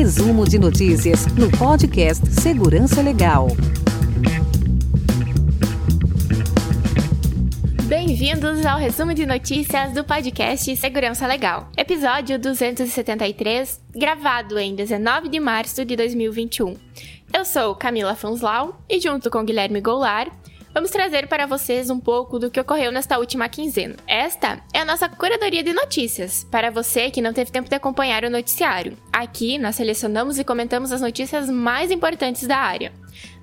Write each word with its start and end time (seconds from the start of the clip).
Resumo 0.00 0.48
de 0.48 0.58
notícias 0.58 1.26
no 1.34 1.50
podcast 1.58 2.26
Segurança 2.40 3.02
Legal. 3.02 3.48
Bem-vindos 7.84 8.64
ao 8.64 8.78
resumo 8.78 9.12
de 9.12 9.26
notícias 9.26 9.92
do 9.92 10.02
podcast 10.02 10.74
Segurança 10.74 11.26
Legal, 11.26 11.68
episódio 11.76 12.38
273, 12.38 13.78
gravado 13.94 14.58
em 14.58 14.74
19 14.74 15.28
de 15.28 15.38
março 15.38 15.84
de 15.84 15.94
2021. 15.96 16.76
Eu 17.30 17.44
sou 17.44 17.74
Camila 17.74 18.14
Fanslau 18.14 18.80
e, 18.88 18.98
junto 18.98 19.30
com 19.30 19.44
Guilherme 19.44 19.82
Goulart, 19.82 20.32
vamos 20.72 20.90
trazer 20.90 21.26
para 21.26 21.46
vocês 21.46 21.90
um 21.90 21.98
pouco 21.98 22.38
do 22.38 22.50
que 22.50 22.60
ocorreu 22.60 22.92
nesta 22.92 23.18
última 23.18 23.48
quinzena. 23.48 23.96
Esta 24.06 24.60
é 24.72 24.80
a 24.80 24.84
nossa 24.84 25.08
curadoria 25.08 25.62
de 25.62 25.72
notícias, 25.72 26.44
para 26.44 26.70
você 26.70 27.10
que 27.10 27.20
não 27.20 27.32
teve 27.32 27.50
tempo 27.50 27.68
de 27.68 27.74
acompanhar 27.74 28.24
o 28.24 28.30
noticiário. 28.30 28.96
Aqui 29.12 29.58
nós 29.58 29.76
selecionamos 29.76 30.38
e 30.38 30.44
comentamos 30.44 30.92
as 30.92 31.00
notícias 31.00 31.48
mais 31.48 31.90
importantes 31.90 32.46
da 32.46 32.56
área. 32.56 32.92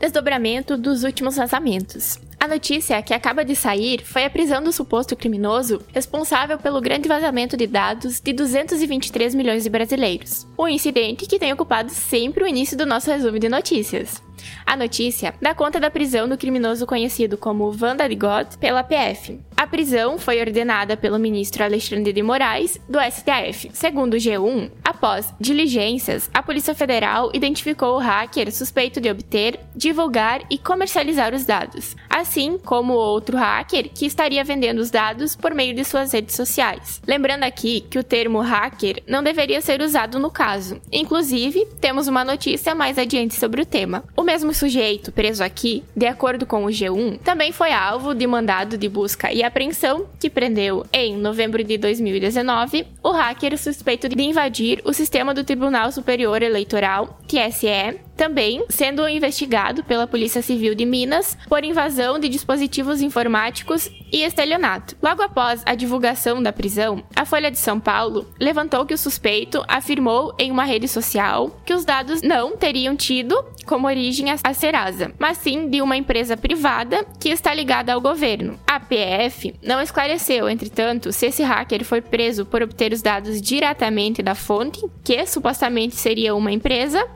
Desdobramento 0.00 0.78
dos 0.78 1.02
últimos 1.02 1.36
vazamentos. 1.36 2.18
A 2.44 2.46
notícia 2.46 3.00
que 3.00 3.14
acaba 3.14 3.42
de 3.42 3.56
sair 3.56 4.04
foi 4.04 4.26
a 4.26 4.28
prisão 4.28 4.62
do 4.62 4.70
suposto 4.70 5.16
criminoso 5.16 5.80
responsável 5.94 6.58
pelo 6.58 6.78
grande 6.78 7.08
vazamento 7.08 7.56
de 7.56 7.66
dados 7.66 8.20
de 8.20 8.34
223 8.34 9.34
milhões 9.34 9.62
de 9.62 9.70
brasileiros. 9.70 10.46
Um 10.58 10.68
incidente 10.68 11.24
que 11.24 11.38
tem 11.38 11.54
ocupado 11.54 11.90
sempre 11.90 12.44
o 12.44 12.46
início 12.46 12.76
do 12.76 12.84
nosso 12.84 13.10
resumo 13.10 13.38
de 13.38 13.48
notícias. 13.48 14.22
A 14.66 14.76
notícia 14.76 15.34
dá 15.40 15.54
conta 15.54 15.78
da 15.78 15.90
prisão 15.90 16.28
do 16.28 16.38
criminoso 16.38 16.86
conhecido 16.86 17.36
como 17.36 17.70
Vanda 17.70 18.08
de 18.08 18.14
God 18.14 18.56
pela 18.58 18.82
PF. 18.82 19.38
A 19.56 19.66
prisão 19.66 20.18
foi 20.18 20.40
ordenada 20.40 20.96
pelo 20.96 21.18
ministro 21.18 21.62
Alexandre 21.62 22.12
de 22.12 22.22
Moraes, 22.22 22.78
do 22.88 22.98
STF. 23.00 23.70
Segundo 23.72 24.14
o 24.14 24.16
G1, 24.16 24.70
após 24.82 25.32
diligências, 25.40 26.28
a 26.34 26.42
Polícia 26.42 26.74
Federal 26.74 27.30
identificou 27.32 27.94
o 27.94 27.98
hacker 27.98 28.52
suspeito 28.52 29.00
de 29.00 29.08
obter, 29.08 29.60
divulgar 29.74 30.42
e 30.50 30.58
comercializar 30.58 31.34
os 31.34 31.46
dados, 31.46 31.94
assim 32.10 32.58
como 32.58 32.94
outro 32.94 33.36
hacker 33.36 33.90
que 33.94 34.06
estaria 34.06 34.42
vendendo 34.42 34.80
os 34.80 34.90
dados 34.90 35.36
por 35.36 35.54
meio 35.54 35.74
de 35.74 35.84
suas 35.84 36.12
redes 36.12 36.34
sociais. 36.34 37.00
Lembrando 37.06 37.44
aqui 37.44 37.80
que 37.82 37.98
o 37.98 38.04
termo 38.04 38.40
hacker 38.40 39.02
não 39.06 39.22
deveria 39.22 39.60
ser 39.60 39.80
usado 39.80 40.18
no 40.18 40.30
caso. 40.30 40.80
Inclusive, 40.92 41.66
temos 41.80 42.08
uma 42.08 42.24
notícia 42.24 42.74
mais 42.74 42.98
adiante 42.98 43.34
sobre 43.34 43.62
o 43.62 43.66
tema. 43.66 44.02
O 44.16 44.23
mesmo 44.24 44.52
sujeito 44.52 45.12
preso 45.12 45.44
aqui, 45.44 45.84
de 45.96 46.06
acordo 46.06 46.46
com 46.46 46.64
o 46.64 46.68
G1, 46.68 47.18
também 47.18 47.52
foi 47.52 47.72
alvo 47.72 48.14
de 48.14 48.26
mandado 48.26 48.76
de 48.76 48.88
busca 48.88 49.32
e 49.32 49.42
apreensão 49.42 50.06
que 50.18 50.30
prendeu, 50.30 50.84
em 50.92 51.16
novembro 51.16 51.62
de 51.62 51.78
2019, 51.78 52.86
o 53.02 53.10
hacker 53.10 53.56
suspeito 53.58 54.08
de 54.08 54.22
invadir 54.22 54.80
o 54.84 54.92
sistema 54.92 55.34
do 55.34 55.44
Tribunal 55.44 55.92
Superior 55.92 56.42
Eleitoral, 56.42 57.20
TSE, 57.26 58.00
também 58.16 58.64
sendo 58.68 59.08
investigado 59.08 59.84
pela 59.84 60.06
Polícia 60.06 60.42
Civil 60.42 60.74
de 60.74 60.84
Minas 60.84 61.36
por 61.48 61.64
invasão 61.64 62.18
de 62.18 62.28
dispositivos 62.28 63.00
informáticos 63.00 63.90
e 64.12 64.22
estelionato. 64.22 64.96
Logo 65.02 65.22
após 65.22 65.62
a 65.66 65.74
divulgação 65.74 66.42
da 66.42 66.52
prisão, 66.52 67.02
a 67.14 67.24
Folha 67.24 67.50
de 67.50 67.58
São 67.58 67.80
Paulo 67.80 68.26
levantou 68.40 68.86
que 68.86 68.94
o 68.94 68.98
suspeito 68.98 69.62
afirmou 69.66 70.34
em 70.38 70.50
uma 70.50 70.64
rede 70.64 70.86
social 70.86 71.60
que 71.64 71.74
os 71.74 71.84
dados 71.84 72.22
não 72.22 72.56
teriam 72.56 72.96
tido 72.96 73.44
como 73.64 73.86
origem 73.86 74.26
a 74.30 74.54
Serasa, 74.54 75.12
mas 75.18 75.38
sim 75.38 75.68
de 75.68 75.80
uma 75.80 75.96
empresa 75.96 76.36
privada 76.36 77.04
que 77.18 77.30
está 77.30 77.52
ligada 77.52 77.92
ao 77.92 78.00
governo. 78.00 78.58
A 78.66 78.78
PF 78.78 79.54
não 79.62 79.80
esclareceu, 79.80 80.48
entretanto, 80.48 81.12
se 81.12 81.26
esse 81.26 81.42
hacker 81.42 81.84
foi 81.84 82.00
preso 82.00 82.44
por 82.44 82.62
obter 82.62 82.92
os 82.92 83.02
dados 83.02 83.40
diretamente 83.40 84.22
da 84.22 84.34
fonte, 84.34 84.80
que 85.02 85.24
supostamente 85.26 85.96
seria 85.96 86.34
uma 86.34 86.52
empresa, 86.52 87.06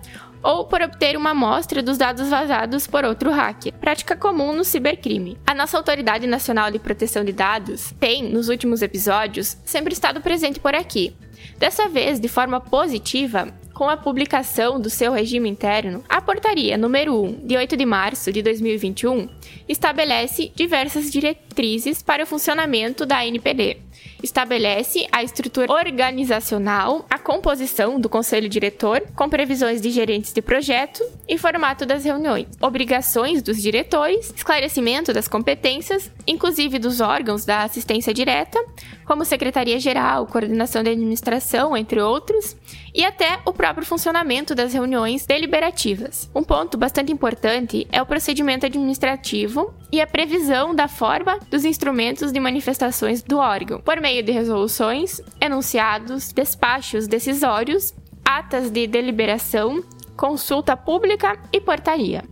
ou 0.42 0.64
por 0.64 0.82
obter 0.82 1.16
uma 1.16 1.30
amostra 1.30 1.82
dos 1.82 1.98
dados 1.98 2.28
vazados 2.28 2.86
por 2.86 3.04
outro 3.04 3.30
hacker, 3.30 3.72
prática 3.74 4.16
comum 4.16 4.52
no 4.52 4.64
cibercrime. 4.64 5.38
A 5.46 5.54
nossa 5.54 5.76
Autoridade 5.76 6.26
Nacional 6.26 6.70
de 6.70 6.78
Proteção 6.78 7.24
de 7.24 7.32
Dados 7.32 7.92
tem, 7.98 8.22
nos 8.22 8.48
últimos 8.48 8.82
episódios, 8.82 9.56
sempre 9.64 9.92
estado 9.92 10.20
presente 10.20 10.60
por 10.60 10.74
aqui. 10.74 11.14
Dessa 11.56 11.88
vez, 11.88 12.20
de 12.20 12.28
forma 12.28 12.60
positiva, 12.60 13.48
com 13.74 13.88
a 13.88 13.96
publicação 13.96 14.80
do 14.80 14.90
seu 14.90 15.12
regime 15.12 15.48
interno, 15.48 16.02
a 16.08 16.20
portaria 16.20 16.76
número 16.76 17.14
1, 17.22 17.46
de 17.46 17.56
8 17.56 17.76
de 17.76 17.86
março 17.86 18.32
de 18.32 18.42
2021, 18.42 19.28
estabelece 19.68 20.52
diversas 20.54 21.10
diretrizes 21.10 22.02
para 22.02 22.24
o 22.24 22.26
funcionamento 22.26 23.06
da 23.06 23.24
NPD 23.24 23.87
estabelece 24.22 25.06
a 25.12 25.22
estrutura 25.22 25.72
organizacional, 25.72 27.06
a 27.08 27.18
composição 27.18 28.00
do 28.00 28.08
conselho 28.08 28.48
diretor, 28.48 29.02
com 29.14 29.28
previsões 29.28 29.80
de 29.80 29.90
gerentes 29.90 30.32
de 30.32 30.42
projeto 30.42 31.04
e 31.28 31.38
formato 31.38 31.86
das 31.86 32.04
reuniões, 32.04 32.46
obrigações 32.60 33.42
dos 33.42 33.60
diretores, 33.60 34.32
esclarecimento 34.34 35.12
das 35.12 35.28
competências, 35.28 36.10
inclusive 36.28 36.78
dos 36.78 37.00
órgãos 37.00 37.46
da 37.46 37.62
assistência 37.62 38.12
direta, 38.12 38.62
como 39.06 39.24
secretaria-geral, 39.24 40.26
coordenação 40.26 40.82
de 40.82 40.90
administração, 40.90 41.74
entre 41.74 42.00
outros, 42.00 42.54
e 42.94 43.02
até 43.02 43.40
o 43.46 43.52
próprio 43.52 43.86
funcionamento 43.86 44.54
das 44.54 44.74
reuniões 44.74 45.24
deliberativas. 45.24 46.30
Um 46.34 46.44
ponto 46.44 46.76
bastante 46.76 47.10
importante 47.10 47.88
é 47.90 48.02
o 48.02 48.06
procedimento 48.06 48.66
administrativo 48.66 49.72
e 49.90 50.00
a 50.02 50.06
previsão 50.06 50.74
da 50.74 50.86
forma 50.86 51.38
dos 51.50 51.64
instrumentos 51.64 52.30
de 52.30 52.38
manifestações 52.38 53.22
do 53.22 53.38
órgão, 53.38 53.80
por 53.80 53.98
meio 53.98 54.22
de 54.22 54.30
resoluções, 54.30 55.22
enunciados, 55.40 56.30
despachos 56.30 57.08
decisórios, 57.08 57.94
atas 58.22 58.70
de 58.70 58.86
deliberação, 58.86 59.82
consulta 60.14 60.76
pública 60.76 61.38
e 61.50 61.60
portaria. 61.60 62.22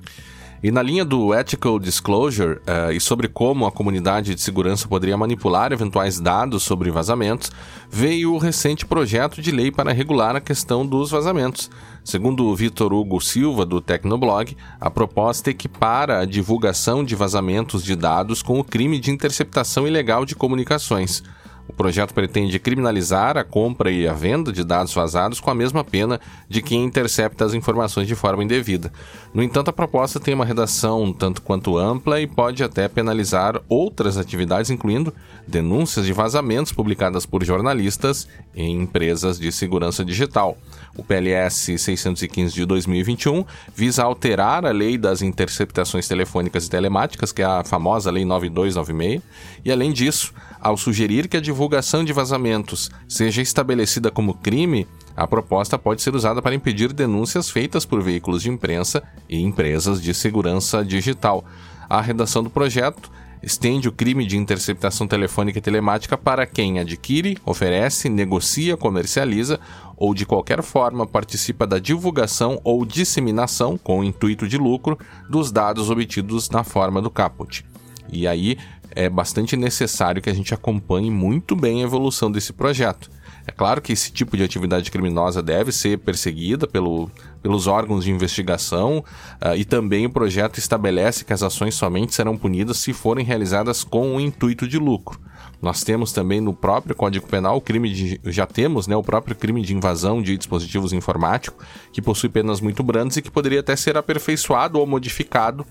E 0.63 0.71
na 0.71 0.83
linha 0.83 1.05
do 1.05 1.35
Ethical 1.35 1.79
Disclosure 1.79 2.59
uh, 2.59 2.91
e 2.93 3.01
sobre 3.01 3.29
como 3.29 3.67
a 3.67 3.73
comunidade 3.73 4.35
de 4.35 4.41
segurança 4.41 4.89
poderia 4.89 5.17
manipular 5.17 5.73
eventuais 5.73 6.19
dados 6.19 6.63
sobre 6.63 6.91
vazamentos, 6.91 7.53
veio 7.91 8.33
o 8.33 8.39
recente 8.39 8.87
projeto 8.87 9.43
de 9.43 9.51
lei 9.51 9.71
para 9.71 9.93
regular 9.93 10.35
a 10.35 10.41
questão 10.41 10.87
dos 10.87 11.11
vazamentos. 11.11 11.71
Segundo 12.03 12.55
Vitor 12.55 12.93
Hugo 12.93 13.21
Silva, 13.21 13.67
do 13.67 13.81
Tecnoblog, 13.81 14.57
a 14.81 14.91
proposta 14.91 15.51
equipara 15.51 16.21
a 16.21 16.25
divulgação 16.25 17.05
de 17.05 17.15
vazamentos 17.15 17.83
de 17.83 17.95
dados 17.95 18.43
com 18.43 18.59
o 18.59 18.65
crime 18.65 18.99
de 18.99 19.11
interceptação 19.11 19.87
ilegal 19.87 20.25
de 20.25 20.35
comunicações. 20.35 21.23
O 21.69 21.73
projeto 21.73 22.15
pretende 22.15 22.59
criminalizar 22.59 23.37
a 23.37 23.45
compra 23.45 23.91
e 23.91 24.07
a 24.07 24.13
venda 24.13 24.53
de 24.53 24.63
dados 24.63 24.95
vazados 24.95 25.41
com 25.41 25.51
a 25.51 25.55
mesma 25.55 25.83
pena 25.83 26.21
de 26.49 26.63
quem 26.63 26.85
intercepta 26.85 27.45
as 27.45 27.55
informações 27.55 28.07
de 28.07 28.15
forma 28.15 28.45
indevida. 28.45 28.93
No 29.35 29.43
entanto, 29.43 29.69
a 29.69 29.73
proposta 29.73 30.21
tem 30.21 30.33
uma 30.33 30.45
redação 30.45 31.13
tanto 31.13 31.43
quanto 31.43 31.77
ampla 31.77 32.21
e 32.21 32.27
pode 32.27 32.63
até 32.63 32.89
penalizar 32.89 33.61
outras 33.69 34.17
atividades, 34.17 34.71
incluindo 34.71 35.13
denúncias 35.47 36.07
de 36.07 36.13
vazamentos 36.13 36.73
publicadas 36.73 37.25
por 37.25 37.45
jornalistas 37.45 38.27
em 38.55 38.83
empresas 38.83 39.39
de 39.39 39.53
segurança 39.53 40.05
digital. 40.05 40.59
O 40.97 41.05
PLS 41.05 41.79
615 41.79 42.55
de 42.55 42.65
2021 42.65 43.45
visa 43.75 44.03
alterar 44.03 44.65
a 44.65 44.71
lei 44.71 44.97
das 44.97 45.23
interceptações 45.23 46.09
telefônicas 46.09 46.67
e 46.67 46.71
telemáticas, 46.71 47.33
que 47.33 47.43
é 47.43 47.45
a 47.45 47.65
famosa 47.65 48.11
Lei 48.11 48.25
9296, 48.25 49.23
e 49.65 49.71
além 49.71 49.93
disso, 49.93 50.33
ao 50.61 50.77
sugerir 50.77 51.29
que 51.29 51.37
a 51.37 51.41
divulgação 51.41 52.05
de 52.05 52.13
vazamentos 52.13 52.91
seja 53.09 53.43
estabelecida 53.43 54.11
como 54.11 54.35
crime, 54.35 54.87
a 55.17 55.27
proposta 55.27 55.79
pode 55.79 56.03
ser 56.03 56.15
usada 56.15 56.43
para 56.43 56.55
impedir 56.55 56.93
denúncias 56.93 57.51
feitas 57.51 57.87
por 57.87 58.03
veículos 58.03 58.43
de 58.43 58.51
imprensa 58.51 59.03
e 59.29 59.41
empresas 59.41 60.01
de 60.03 60.13
segurança 60.13 60.85
digital. 60.85 61.45
A 61.89 62.01
redação 62.01 62.43
do 62.43 62.51
projeto 62.51 63.11
estende 63.47 63.89
o 63.89 63.93
crime 63.93 64.27
de 64.27 64.37
interceptação 64.37 65.07
telefônica 65.07 65.61
e 65.61 65.63
telemática 65.63 66.19
para 66.19 66.45
quem 66.45 66.81
adquire, 66.81 67.39
oferece, 67.47 68.09
negocia, 68.09 68.77
comercializa 68.77 69.61
ou 69.97 70.13
de 70.13 70.27
qualquer 70.27 70.65
forma 70.65 71.07
participa 71.07 71.65
da 71.65 71.79
divulgação 71.79 72.61
ou 72.65 72.85
disseminação, 72.85 73.79
com 73.79 74.03
intuito 74.03 74.49
de 74.49 74.59
lucro, 74.59 74.99
dos 75.31 75.53
dados 75.53 75.91
obtidos 75.91 76.51
na 76.51 76.65
forma 76.65 77.01
do 77.01 77.09
caput. 77.09 77.65
E 78.13 78.27
aí 78.27 78.59
é 78.91 79.09
bastante 79.09 79.57
necessário 79.57 80.21
que 80.21 80.29
a 80.29 80.35
gente 80.35 80.53
acompanhe 80.53 81.09
muito 81.09 81.55
bem 81.55 81.83
a 81.83 81.85
evolução 81.85 82.33
desse 82.33 82.53
projeto. 82.53 83.09
É 83.47 83.53
claro 83.53 83.81
que 83.81 83.93
esse 83.93 84.11
tipo 84.11 84.37
de 84.37 84.43
atividade 84.43 84.91
criminosa 84.91 85.41
deve 85.41 85.71
ser 85.71 85.99
perseguida 85.99 86.67
pelo, 86.67 87.09
pelos 87.41 87.69
órgãos 87.69 88.05
de 88.05 88.11
investigação 88.11 88.99
uh, 89.41 89.55
e 89.57 89.65
também 89.65 90.05
o 90.05 90.11
projeto 90.11 90.59
estabelece 90.59 91.25
que 91.25 91.33
as 91.33 91.45
ações 91.45 91.77
somente 91.77 92.13
serão 92.13 92.37
punidas 92.37 92.79
se 92.79 92.93
forem 92.93 93.25
realizadas 93.25 93.85
com 93.85 94.17
o 94.17 94.21
intuito 94.21 94.67
de 94.67 94.79
lucro. 94.79 95.21
Nós 95.63 95.85
temos 95.85 96.13
também 96.13 96.41
no 96.41 96.53
próprio 96.53 96.95
Código 96.95 97.29
Penal 97.29 97.57
o 97.57 97.61
crime 97.61 97.93
de 97.93 98.21
já 98.25 98.47
temos, 98.47 98.89
né, 98.89 98.97
o 98.97 99.03
próprio 99.03 99.37
crime 99.37 99.63
de 99.63 99.75
invasão 99.75 100.21
de 100.21 100.37
dispositivos 100.37 100.93
informáticos, 100.93 101.65
que 101.93 102.03
possui 102.03 102.29
penas 102.29 102.61
muito 102.61 102.83
brandas 102.83 103.17
e 103.17 103.23
que 103.23 103.31
poderia 103.31 103.61
até 103.61 103.77
ser 103.77 103.97
aperfeiçoado 103.97 104.79
ou 104.79 104.87
modificado 104.87 105.65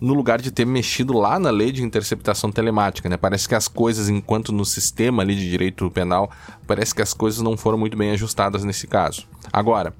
no 0.00 0.14
lugar 0.14 0.40
de 0.40 0.50
ter 0.50 0.64
mexido 0.64 1.12
lá 1.12 1.38
na 1.38 1.50
lei 1.50 1.72
de 1.72 1.82
interceptação 1.82 2.50
telemática, 2.52 3.08
né? 3.08 3.16
Parece 3.16 3.48
que 3.48 3.54
as 3.54 3.68
coisas, 3.68 4.08
enquanto 4.08 4.52
no 4.52 4.64
sistema 4.64 5.22
ali 5.22 5.34
de 5.34 5.48
direito 5.48 5.90
penal, 5.90 6.30
parece 6.66 6.94
que 6.94 7.02
as 7.02 7.12
coisas 7.12 7.40
não 7.40 7.56
foram 7.56 7.78
muito 7.78 7.96
bem 7.96 8.10
ajustadas 8.10 8.64
nesse 8.64 8.86
caso. 8.86 9.26
Agora, 9.52 9.94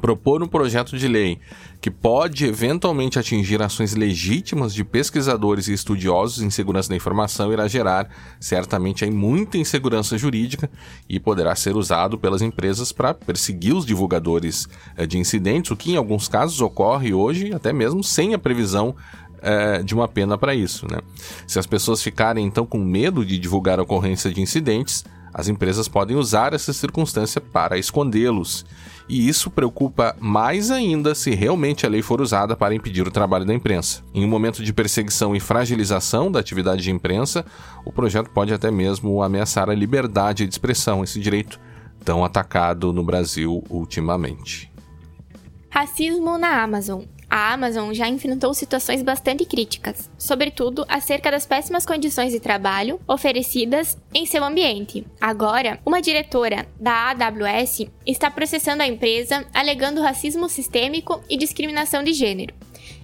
propor 0.00 0.42
um 0.42 0.48
projeto 0.48 0.96
de 0.96 1.08
lei 1.08 1.38
que 1.80 1.90
pode 1.90 2.44
eventualmente 2.44 3.18
atingir 3.18 3.62
ações 3.62 3.94
legítimas 3.94 4.74
de 4.74 4.84
pesquisadores 4.84 5.68
e 5.68 5.72
estudiosos 5.72 6.42
em 6.42 6.50
segurança 6.50 6.88
da 6.88 6.96
informação 6.96 7.52
irá 7.52 7.68
gerar 7.68 8.08
certamente 8.40 9.04
aí 9.04 9.10
muita 9.10 9.58
insegurança 9.58 10.18
jurídica 10.18 10.68
e 11.08 11.20
poderá 11.20 11.54
ser 11.54 11.76
usado 11.76 12.18
pelas 12.18 12.42
empresas 12.42 12.90
para 12.90 13.14
perseguir 13.14 13.74
os 13.74 13.86
divulgadores 13.86 14.68
eh, 14.96 15.06
de 15.06 15.18
incidentes, 15.18 15.70
o 15.70 15.76
que 15.76 15.92
em 15.92 15.96
alguns 15.96 16.28
casos 16.28 16.60
ocorre 16.60 17.14
hoje 17.14 17.52
até 17.52 17.72
mesmo 17.72 18.02
sem 18.02 18.34
a 18.34 18.38
previsão 18.38 18.94
é, 19.40 19.82
de 19.82 19.94
uma 19.94 20.08
pena 20.08 20.36
para 20.36 20.54
isso. 20.54 20.86
Né? 20.90 20.98
Se 21.46 21.58
as 21.58 21.66
pessoas 21.66 22.02
ficarem 22.02 22.44
então 22.44 22.66
com 22.66 22.78
medo 22.78 23.24
de 23.24 23.38
divulgar 23.38 23.78
a 23.78 23.82
ocorrência 23.82 24.32
de 24.32 24.40
incidentes, 24.40 25.04
as 25.32 25.48
empresas 25.48 25.88
podem 25.88 26.16
usar 26.16 26.52
essa 26.52 26.72
circunstância 26.72 27.40
para 27.40 27.78
escondê-los 27.78 28.64
e 29.08 29.26
isso 29.26 29.50
preocupa 29.50 30.14
mais 30.20 30.70
ainda 30.70 31.14
se 31.14 31.34
realmente 31.34 31.86
a 31.86 31.88
lei 31.88 32.02
for 32.02 32.20
usada 32.20 32.54
para 32.54 32.74
impedir 32.74 33.06
o 33.06 33.10
trabalho 33.10 33.46
da 33.46 33.54
imprensa. 33.54 34.02
Em 34.12 34.24
um 34.24 34.28
momento 34.28 34.62
de 34.62 34.72
perseguição 34.72 35.34
e 35.34 35.40
fragilização 35.40 36.30
da 36.30 36.40
atividade 36.40 36.82
de 36.82 36.90
imprensa, 36.90 37.44
o 37.86 37.92
projeto 37.92 38.28
pode 38.30 38.52
até 38.52 38.70
mesmo 38.70 39.22
ameaçar 39.22 39.70
a 39.70 39.74
liberdade 39.74 40.46
de 40.46 40.52
expressão, 40.52 41.02
esse 41.02 41.18
direito 41.18 41.58
tão 42.04 42.24
atacado 42.24 42.92
no 42.92 43.02
Brasil 43.02 43.64
ultimamente. 43.70 44.70
Racismo 45.70 46.36
na 46.36 46.62
Amazon 46.62 47.02
a 47.30 47.52
Amazon 47.52 47.92
já 47.92 48.08
enfrentou 48.08 48.54
situações 48.54 49.02
bastante 49.02 49.44
críticas, 49.44 50.10
sobretudo 50.18 50.84
acerca 50.88 51.30
das 51.30 51.46
péssimas 51.46 51.84
condições 51.84 52.32
de 52.32 52.40
trabalho 52.40 53.00
oferecidas 53.06 53.98
em 54.14 54.24
seu 54.24 54.42
ambiente. 54.42 55.06
Agora, 55.20 55.78
uma 55.84 56.00
diretora 56.00 56.66
da 56.80 57.10
AWS 57.10 57.86
está 58.06 58.30
processando 58.30 58.82
a 58.82 58.86
empresa 58.86 59.46
alegando 59.52 60.02
racismo 60.02 60.48
sistêmico 60.48 61.22
e 61.28 61.36
discriminação 61.36 62.02
de 62.02 62.12
gênero. 62.12 62.54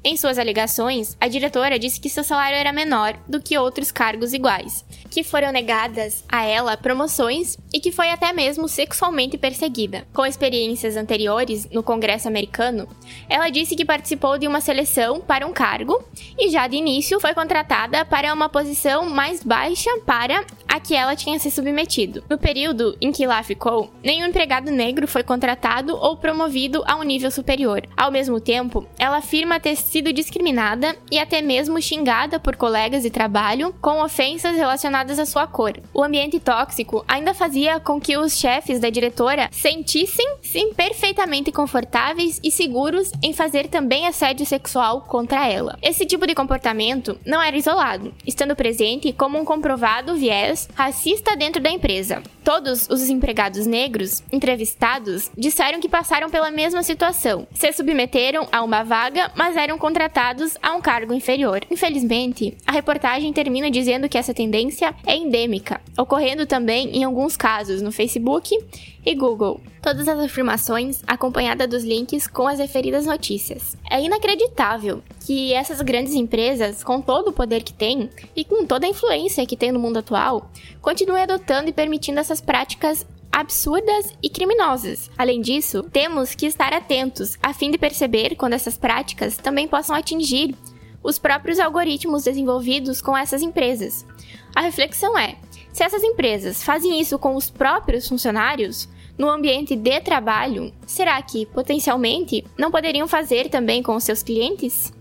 Em 0.07 0.19
suas 0.19 0.39
alegações, 0.39 1.17
a 1.19 1.29
diretora 1.29 1.79
disse 1.79 1.99
que 1.99 2.11
seu 2.11 2.23
salário 2.23 2.59
era 2.59 2.75
menor 2.75 3.17
do 3.27 3.41
que 3.41 3.57
outros 3.57 3.91
cargos 3.91 4.35
iguais, 4.35 4.85
que 5.11 5.25
foram 5.25 5.51
negadas 5.51 6.23
a 6.29 6.45
ela 6.45 6.77
promoções 6.77 7.57
e 7.73 7.81
que 7.81 7.91
foi 7.91 8.11
até 8.11 8.31
mesmo 8.31 8.69
sexualmente 8.69 9.39
perseguida. 9.39 10.07
Com 10.13 10.27
experiências 10.27 10.99
anteriores 10.99 11.67
no 11.71 11.83
Congresso 11.83 12.29
americano, 12.29 12.87
ela 13.31 13.49
disse 13.49 13.75
que 13.75 13.83
participou 13.83 14.37
de 14.37 14.47
uma 14.47 14.61
seleção 14.61 15.23
para 15.23 15.47
um 15.47 15.55
cargo 15.55 16.05
e 16.39 16.51
já 16.51 16.67
de 16.69 16.77
início 16.77 17.19
foi 17.19 17.33
contratada 17.33 18.05
para 18.05 18.35
uma 18.35 18.51
posição 18.51 19.09
mais 19.09 19.43
baixa 19.43 19.89
para 20.05 20.45
a 20.75 20.81
que 20.81 20.93
ela 20.93 21.15
tinha 21.15 21.39
se 21.39 21.53
submetido. 21.53 22.25
No 22.29 22.37
período 22.37 22.97
em 23.01 23.13
que 23.13 23.25
lá 23.29 23.41
ficou, 23.45 23.93
nenhum 24.03 24.27
empregado 24.27 24.73
negro 24.73 25.07
foi 25.07 25.23
contratado 25.23 25.97
ou 25.97 26.17
promovido 26.17 26.83
a 26.85 26.97
um 26.97 27.05
nível 27.05 27.31
superior. 27.31 27.87
Ao 27.97 28.11
mesmo 28.11 28.41
tempo, 28.41 28.85
ela 28.99 29.19
afirma 29.19 29.61
ter 29.61 29.77
sido 29.77 30.13
discriminada 30.13 30.97
e 31.13 31.19
até 31.21 31.41
mesmo 31.41 31.81
xingada 31.81 32.41
por 32.41 32.57
colegas 32.57 33.05
de 33.05 33.11
trabalho 33.11 33.73
com 33.81 34.03
ofensas 34.03 34.57
relacionadas 34.57 35.21
à 35.21 35.25
sua 35.25 35.47
cor. 35.47 35.81
O 35.93 36.03
ambiente 36.03 36.41
tóxico 36.41 37.05
ainda 37.07 37.33
fazia 37.33 37.79
com 37.79 38.01
que 38.01 38.17
os 38.17 38.37
chefes 38.37 38.81
da 38.81 38.91
diretora 38.91 39.49
sentissem-se 39.53 40.75
perfeitamente 40.75 41.53
confortáveis 41.53 42.41
e 42.43 42.51
seguros 42.51 43.13
em 43.23 43.33
fazer 43.33 43.69
também 43.69 44.09
assédio 44.09 44.45
sexual 44.45 45.03
contra 45.03 45.47
ela. 45.47 45.79
Esse 45.81 46.05
tipo 46.05 46.27
de 46.27 46.35
comportamento 46.35 47.17
não 47.25 47.41
era 47.41 47.57
isolado, 47.57 48.13
estando 48.27 48.57
presente 48.57 49.13
como 49.13 49.39
um 49.39 49.45
comprovado 49.45 50.17
viés 50.17 50.64
racista 50.75 51.37
dentro 51.37 51.63
da 51.63 51.71
empresa. 51.71 52.23
Todos 52.43 52.89
os 52.91 53.09
empregados 53.09 53.67
negros 53.67 54.23
entrevistados 54.31 55.31
disseram 55.37 55.81
que 55.81 55.89
passaram 55.89 56.29
pela 56.29 56.51
mesma 56.51 56.83
situação, 56.83 57.47
se 57.55 57.73
submeteram 57.73 58.47
a 58.53 58.63
uma 58.63 58.83
vaga, 58.83 59.33
mas 59.35 59.57
eram 59.57 59.79
contratados 59.79 60.57
a 60.63 60.75
um 60.75 60.81
cargo 60.81 61.15
inferior. 61.15 61.63
Infelizmente, 61.71 62.57
a 62.67 62.73
reportagem 62.73 63.33
termina 63.33 63.71
dizendo 63.71 64.09
que 64.09 64.19
essa 64.19 64.35
tendência 64.35 64.95
é 65.07 65.17
endêmica, 65.17 65.81
ocorrendo 65.97 66.47
também 66.47 66.97
em 66.97 67.05
alguns 67.05 67.37
casos 67.37 67.81
no 67.81 67.91
Facebook 67.91 68.57
e 69.05 69.15
Google. 69.15 69.61
Todas 69.83 70.09
as 70.09 70.19
afirmações 70.19 71.03
acompanhadas 71.07 71.69
dos 71.69 71.85
links 71.85 72.27
com 72.27 72.49
as 72.49 72.59
referidas 72.59 73.05
notícias. 73.05 73.77
É 73.91 74.01
inacreditável 74.01 75.03
que 75.25 75.55
essas 75.55 75.81
grandes 75.81 76.15
empresas, 76.15 76.85
com 76.85 77.01
todo 77.01 77.29
o 77.29 77.33
poder 77.33 77.63
que 77.63 77.73
têm 77.73 78.11
e 78.37 78.45
com 78.45 78.67
toda 78.67 78.87
a 78.87 78.89
influência 78.89 79.47
que 79.47 79.57
têm 79.57 79.73
no 79.73 79.81
mundo 79.81 79.99
atual, 79.99 80.51
continuem 80.83 81.23
adotando 81.23 81.71
e 81.71 81.73
permitindo 81.73 82.21
essas 82.21 82.41
práticas 82.41 83.07
absurdas 83.33 84.13
e 84.23 84.29
criminosas. 84.29 85.11
Além 85.19 85.41
disso, 85.41 85.83
temos 85.83 86.35
que 86.35 86.47
estar 86.47 86.73
atentos 86.73 87.37
a 87.43 87.53
fim 87.53 87.71
de 87.71 87.79
perceber 87.79 88.37
quando 88.37 88.53
essas 88.53 88.79
práticas 88.79 89.37
também 89.37 89.67
possam 89.67 89.97
atingir 89.97 90.55
os 91.03 91.19
próprios 91.19 91.59
algoritmos 91.59 92.25
desenvolvidos 92.25 93.03
com 93.03 93.17
essas 93.17 93.43
empresas. 93.43 94.07
A 94.55 94.61
reflexão 94.61 95.19
é: 95.19 95.37
se 95.73 95.83
essas 95.83 96.05
empresas 96.05 96.63
fazem 96.63 97.01
isso 97.01 97.19
com 97.19 97.35
os 97.35 97.51
próprios 97.51 98.07
funcionários, 98.07 98.89
no 99.19 99.29
ambiente 99.29 99.75
de 99.75 100.01
trabalho, 100.01 100.73
será 100.87 101.21
que 101.23 101.47
potencialmente 101.47 102.45
não 102.59 102.71
poderiam 102.71 103.09
fazer 103.09 103.49
também 103.49 103.83
com 103.83 103.97
os 103.97 104.05
seus 104.05 104.23
clientes? 104.23 104.93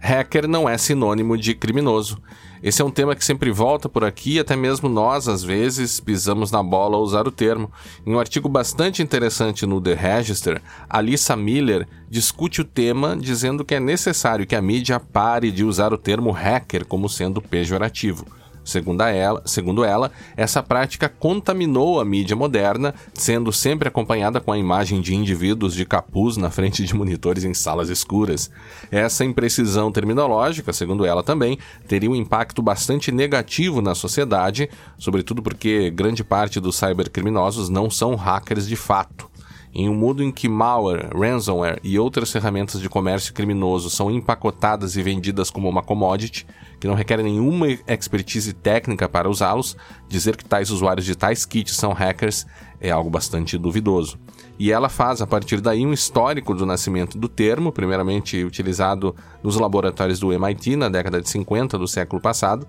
Hacker 0.00 0.48
não 0.48 0.68
é 0.68 0.76
sinônimo 0.76 1.36
de 1.36 1.54
criminoso. 1.54 2.18
Esse 2.62 2.82
é 2.82 2.84
um 2.84 2.90
tema 2.90 3.16
que 3.16 3.24
sempre 3.24 3.50
volta 3.50 3.88
por 3.88 4.04
aqui, 4.04 4.38
até 4.38 4.54
mesmo 4.54 4.86
nós, 4.86 5.28
às 5.28 5.42
vezes, 5.42 5.98
pisamos 5.98 6.50
na 6.50 6.62
bola 6.62 6.96
ao 6.96 7.02
usar 7.02 7.26
o 7.26 7.30
termo. 7.30 7.72
Em 8.04 8.14
um 8.14 8.18
artigo 8.18 8.50
bastante 8.50 9.02
interessante 9.02 9.64
no 9.64 9.80
The 9.80 9.94
Register, 9.94 10.60
Alissa 10.88 11.34
Miller 11.34 11.88
discute 12.08 12.60
o 12.60 12.64
tema 12.64 13.16
dizendo 13.16 13.64
que 13.64 13.74
é 13.74 13.80
necessário 13.80 14.46
que 14.46 14.54
a 14.54 14.60
mídia 14.60 15.00
pare 15.00 15.50
de 15.50 15.64
usar 15.64 15.94
o 15.94 15.98
termo 15.98 16.30
hacker 16.30 16.84
como 16.84 17.08
sendo 17.08 17.40
pejorativo. 17.40 18.39
Segundo 18.70 19.02
ela, 19.02 19.42
segundo 19.46 19.82
ela, 19.82 20.12
essa 20.36 20.62
prática 20.62 21.08
contaminou 21.08 21.98
a 22.00 22.04
mídia 22.04 22.36
moderna, 22.36 22.94
sendo 23.12 23.52
sempre 23.52 23.88
acompanhada 23.88 24.40
com 24.40 24.52
a 24.52 24.58
imagem 24.58 25.00
de 25.00 25.12
indivíduos 25.12 25.74
de 25.74 25.84
capuz 25.84 26.36
na 26.36 26.50
frente 26.50 26.84
de 26.84 26.94
monitores 26.94 27.42
em 27.42 27.52
salas 27.52 27.88
escuras. 27.88 28.48
Essa 28.88 29.24
imprecisão 29.24 29.90
terminológica, 29.90 30.72
segundo 30.72 31.04
ela 31.04 31.24
também, 31.24 31.58
teria 31.88 32.08
um 32.08 32.14
impacto 32.14 32.62
bastante 32.62 33.10
negativo 33.10 33.82
na 33.82 33.92
sociedade, 33.92 34.70
sobretudo 34.96 35.42
porque 35.42 35.90
grande 35.90 36.22
parte 36.22 36.60
dos 36.60 36.76
cybercriminosos 36.76 37.68
não 37.68 37.90
são 37.90 38.14
hackers 38.14 38.68
de 38.68 38.76
fato. 38.76 39.28
Em 39.74 39.88
um 39.88 39.94
mundo 39.94 40.22
em 40.22 40.30
que 40.30 40.48
malware, 40.48 41.10
ransomware 41.12 41.80
e 41.82 41.98
outras 41.98 42.30
ferramentas 42.30 42.80
de 42.80 42.88
comércio 42.88 43.34
criminoso 43.34 43.90
são 43.90 44.10
empacotadas 44.10 44.96
e 44.96 45.02
vendidas 45.02 45.48
como 45.48 45.68
uma 45.68 45.82
commodity, 45.82 46.44
que 46.80 46.88
não 46.88 46.94
requerem 46.94 47.26
nenhuma 47.26 47.66
expertise 47.86 48.54
técnica 48.54 49.06
para 49.06 49.28
usá-los, 49.28 49.76
dizer 50.08 50.34
que 50.36 50.44
tais 50.44 50.70
usuários 50.70 51.04
de 51.04 51.14
tais 51.14 51.44
kits 51.44 51.76
são 51.76 51.92
hackers 51.92 52.46
é 52.80 52.90
algo 52.90 53.10
bastante 53.10 53.58
duvidoso. 53.58 54.18
E 54.58 54.72
ela 54.72 54.88
faz, 54.88 55.20
a 55.20 55.26
partir 55.26 55.60
daí, 55.60 55.84
um 55.84 55.92
histórico 55.92 56.54
do 56.54 56.64
nascimento 56.64 57.18
do 57.18 57.28
termo, 57.28 57.70
primeiramente 57.70 58.42
utilizado 58.42 59.14
nos 59.42 59.56
laboratórios 59.56 60.18
do 60.18 60.32
MIT 60.32 60.76
na 60.76 60.88
década 60.88 61.20
de 61.20 61.28
50 61.28 61.76
do 61.76 61.86
século 61.86 62.20
passado, 62.20 62.66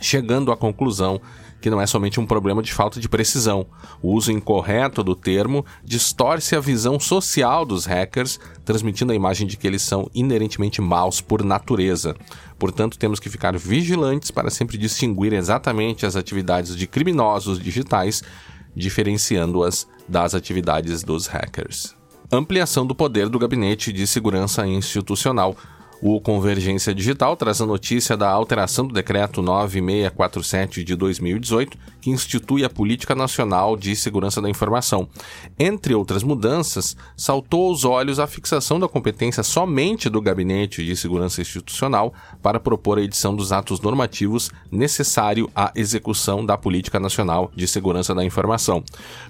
chegando 0.00 0.50
à 0.50 0.56
conclusão 0.56 1.20
que 1.62 1.70
não 1.70 1.80
é 1.80 1.86
somente 1.86 2.20
um 2.20 2.26
problema 2.26 2.62
de 2.62 2.74
falta 2.74 3.00
de 3.00 3.08
precisão. 3.08 3.64
O 4.02 4.12
uso 4.12 4.32
incorreto 4.32 5.02
do 5.02 5.14
termo 5.14 5.64
distorce 5.82 6.56
a 6.56 6.60
visão 6.60 6.98
social 6.98 7.64
dos 7.64 7.86
hackers, 7.86 8.38
transmitindo 8.64 9.12
a 9.12 9.14
imagem 9.14 9.46
de 9.46 9.56
que 9.56 9.66
eles 9.66 9.80
são 9.80 10.10
inerentemente 10.12 10.82
maus 10.82 11.20
por 11.20 11.42
natureza. 11.44 12.16
Portanto, 12.58 12.98
temos 12.98 13.20
que 13.20 13.30
ficar 13.30 13.56
vigilantes 13.56 14.30
para 14.30 14.50
sempre 14.50 14.76
distinguir 14.76 15.32
exatamente 15.32 16.04
as 16.04 16.16
atividades 16.16 16.76
de 16.76 16.86
criminosos 16.86 17.58
digitais, 17.60 18.22
diferenciando-as 18.74 19.86
das 20.08 20.34
atividades 20.34 21.04
dos 21.04 21.26
hackers. 21.28 21.94
Ampliação 22.30 22.86
do 22.86 22.94
poder 22.94 23.28
do 23.28 23.38
Gabinete 23.38 23.92
de 23.92 24.06
Segurança 24.06 24.66
Institucional. 24.66 25.54
O 26.04 26.20
Convergência 26.20 26.92
Digital 26.92 27.36
traz 27.36 27.60
a 27.60 27.66
notícia 27.66 28.16
da 28.16 28.28
alteração 28.28 28.84
do 28.88 28.92
Decreto 28.92 29.40
9647 29.40 30.82
de 30.82 30.96
2018, 30.96 31.78
que 32.00 32.10
institui 32.10 32.64
a 32.64 32.68
Política 32.68 33.14
Nacional 33.14 33.76
de 33.76 33.94
Segurança 33.94 34.42
da 34.42 34.50
Informação. 34.50 35.08
Entre 35.56 35.94
outras 35.94 36.24
mudanças, 36.24 36.96
saltou 37.16 37.68
aos 37.68 37.84
olhos 37.84 38.18
a 38.18 38.26
fixação 38.26 38.80
da 38.80 38.88
competência 38.88 39.44
somente 39.44 40.10
do 40.10 40.20
Gabinete 40.20 40.84
de 40.84 40.96
Segurança 40.96 41.40
Institucional 41.40 42.12
para 42.42 42.58
propor 42.58 42.98
a 42.98 43.02
edição 43.02 43.36
dos 43.36 43.52
atos 43.52 43.80
normativos 43.80 44.50
necessário 44.72 45.48
à 45.54 45.70
execução 45.76 46.44
da 46.44 46.58
Política 46.58 46.98
Nacional 46.98 47.48
de 47.54 47.68
Segurança 47.68 48.12
da 48.12 48.24
Informação. 48.24 48.82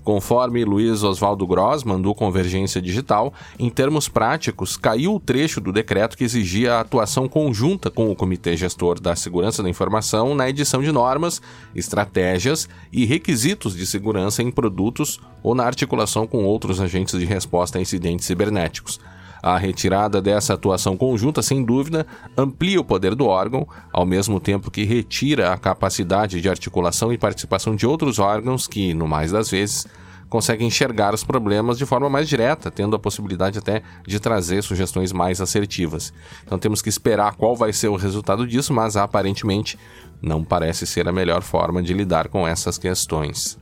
Conforme 0.02 0.64
Luiz 0.64 1.02
Oswaldo 1.02 1.47
Grossman, 1.47 2.00
do 2.00 2.14
Convergência 2.14 2.81
Digital, 2.81 3.35
em 3.59 3.69
termos 3.69 4.09
práticos, 4.09 4.79
caiu 4.79 5.17
o 5.17 5.21
trecho 5.21 5.61
do 5.61 5.71
decreto 5.71 6.17
que 6.17 6.25
exigia 6.25 6.62
a 6.66 6.81
atuação 6.81 7.28
conjunta 7.28 7.90
com 7.90 8.11
o 8.11 8.16
Comitê 8.16 8.57
Gestor 8.57 9.00
da 9.00 9.14
Segurança 9.16 9.62
da 9.62 9.69
Informação 9.69 10.35
na 10.35 10.49
edição 10.49 10.83
de 10.83 10.90
normas, 10.90 11.40
estratégias 11.75 12.69
e 12.92 13.04
requisitos 13.04 13.75
de 13.75 13.87
segurança 13.87 14.42
em 14.42 14.50
produtos 14.50 15.21
ou 15.42 15.54
na 15.54 15.64
articulação 15.64 16.26
com 16.26 16.45
outros 16.45 16.81
agentes 16.81 17.19
de 17.19 17.25
resposta 17.25 17.78
a 17.78 17.81
incidentes 17.81 18.26
cibernéticos. 18.26 19.00
A 19.42 19.59
retirada 19.59 20.23
dessa 20.23 20.54
atuação 20.54 20.97
conjunta, 20.97 21.42
sem 21.42 21.64
dúvida, 21.64 22.07
amplia 22.38 22.81
o 22.81 22.85
poder 22.85 23.16
do 23.16 23.26
órgão, 23.26 23.66
ao 23.92 24.07
mesmo 24.07 24.38
tempo 24.38 24.71
que 24.71 24.85
retira 24.85 25.52
a 25.52 25.59
capacidade 25.59 26.40
de 26.40 26.49
articulação 26.49 27.12
e 27.12 27.19
participação 27.19 27.75
de 27.75 27.85
outros 27.85 28.21
órgãos 28.21 28.69
que, 28.69 28.95
no 28.95 29.09
mais 29.09 29.33
das 29.33 29.50
vezes, 29.50 29.85
consegue 30.33 30.65
enxergar 30.65 31.12
os 31.12 31.23
problemas 31.23 31.77
de 31.77 31.85
forma 31.85 32.09
mais 32.09 32.27
direta, 32.27 32.71
tendo 32.71 32.97
a 32.97 32.99
possibilidade 32.99 33.59
até 33.59 33.83
de 34.07 34.19
trazer 34.19 34.62
sugestões 34.62 35.12
mais 35.12 35.43
assertivas. 35.43 36.11
Então 36.43 36.59
temos 36.59 36.81
que 36.81 36.89
esperar 36.89 37.35
qual 37.35 37.55
vai 37.55 37.71
ser 37.71 37.89
o 37.89 37.97
resultado 37.97 38.47
disso, 38.47 38.73
mas 38.73 38.97
aparentemente 38.97 39.79
não 40.23 40.43
parece 40.43 40.87
ser 40.87 41.07
a 41.07 41.12
melhor 41.12 41.43
forma 41.43 41.83
de 41.83 41.93
lidar 41.93 42.29
com 42.29 42.49
essas 42.49 42.79
questões. 42.79 43.59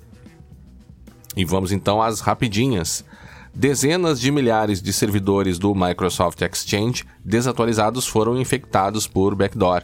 E 1.37 1.45
vamos 1.45 1.73
então 1.73 2.01
às 2.01 2.21
rapidinhas. 2.21 3.05
Dezenas 3.53 4.21
de 4.21 4.31
milhares 4.31 4.81
de 4.81 4.93
servidores 4.93 5.59
do 5.59 5.75
Microsoft 5.75 6.41
Exchange 6.41 7.05
desatualizados 7.25 8.07
foram 8.07 8.41
infectados 8.41 9.09
por 9.09 9.35
backdoor. 9.35 9.83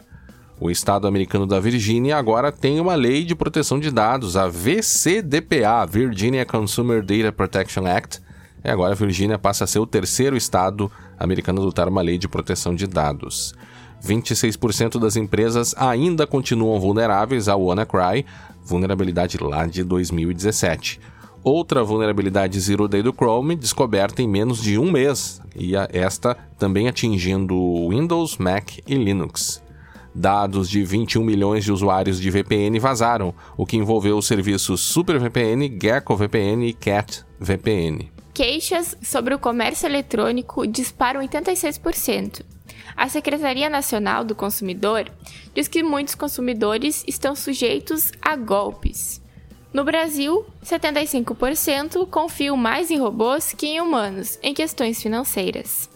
O 0.59 0.71
estado 0.71 1.07
americano 1.07 1.45
da 1.45 1.59
Virgínia 1.59 2.17
agora 2.17 2.51
tem 2.51 2.79
uma 2.79 2.95
lei 2.95 3.23
de 3.23 3.35
proteção 3.35 3.79
de 3.79 3.91
dados, 3.91 4.35
a 4.35 4.47
VCDPA, 4.47 5.85
Virginia 5.87 6.47
Consumer 6.47 7.03
Data 7.03 7.31
Protection 7.31 7.85
Act. 7.85 8.19
E 8.63 8.69
agora 8.69 8.93
a 8.93 8.95
Virgínia 8.95 9.37
passa 9.37 9.65
a 9.65 9.67
ser 9.67 9.77
o 9.77 9.85
terceiro 9.85 10.35
estado 10.35 10.91
americano 11.19 11.59
a 11.59 11.61
adotar 11.61 11.87
uma 11.87 12.01
lei 12.01 12.17
de 12.17 12.27
proteção 12.27 12.73
de 12.73 12.87
dados. 12.87 13.53
26% 14.03 14.99
das 14.99 15.15
empresas 15.15 15.75
ainda 15.77 16.25
continuam 16.25 16.79
vulneráveis 16.79 17.47
ao 17.47 17.61
WannaCry, 17.61 18.25
vulnerabilidade 18.65 19.37
lá 19.37 19.67
de 19.67 19.83
2017. 19.83 20.99
Outra 21.43 21.83
vulnerabilidade 21.83 22.59
Zero 22.59 22.87
Day 22.87 23.03
do 23.03 23.13
Chrome 23.13 23.55
descoberta 23.55 24.23
em 24.23 24.27
menos 24.27 24.61
de 24.61 24.79
um 24.79 24.91
mês, 24.91 25.39
e 25.55 25.75
esta 25.75 26.35
também 26.57 26.87
atingindo 26.87 27.55
Windows, 27.89 28.37
Mac 28.37 28.79
e 28.87 28.95
Linux. 28.95 29.66
Dados 30.17 30.67
de 30.67 30.83
21 30.83 31.23
milhões 31.23 31.63
de 31.63 31.71
usuários 31.71 32.19
de 32.19 32.31
VPN 32.31 32.79
vazaram, 32.79 33.35
o 33.55 33.67
que 33.67 33.77
envolveu 33.77 34.17
os 34.17 34.25
serviços 34.25 34.81
SuperVPN, 34.81 35.69
GeckoVPN 35.79 36.65
e 36.65 36.73
CatVPN. 36.73 38.11
Queixas 38.33 38.97
sobre 38.99 39.35
o 39.35 39.39
comércio 39.39 39.85
eletrônico 39.85 40.65
disparam 40.65 41.21
86%. 41.21 42.41
A 42.95 43.07
Secretaria 43.07 43.69
Nacional 43.69 44.23
do 44.23 44.33
Consumidor 44.33 45.05
diz 45.53 45.67
que 45.67 45.83
muitos 45.83 46.15
consumidores 46.15 47.03
estão 47.07 47.35
sujeitos 47.35 48.11
a 48.19 48.35
golpes. 48.35 49.21
No 49.71 49.83
Brasil, 49.83 50.47
75% 50.65 52.07
confiam 52.09 52.57
mais 52.57 52.89
em 52.89 52.97
robôs 52.97 53.53
que 53.53 53.67
em 53.67 53.79
humanos 53.79 54.39
em 54.41 54.55
questões 54.55 54.99
financeiras. 54.99 55.87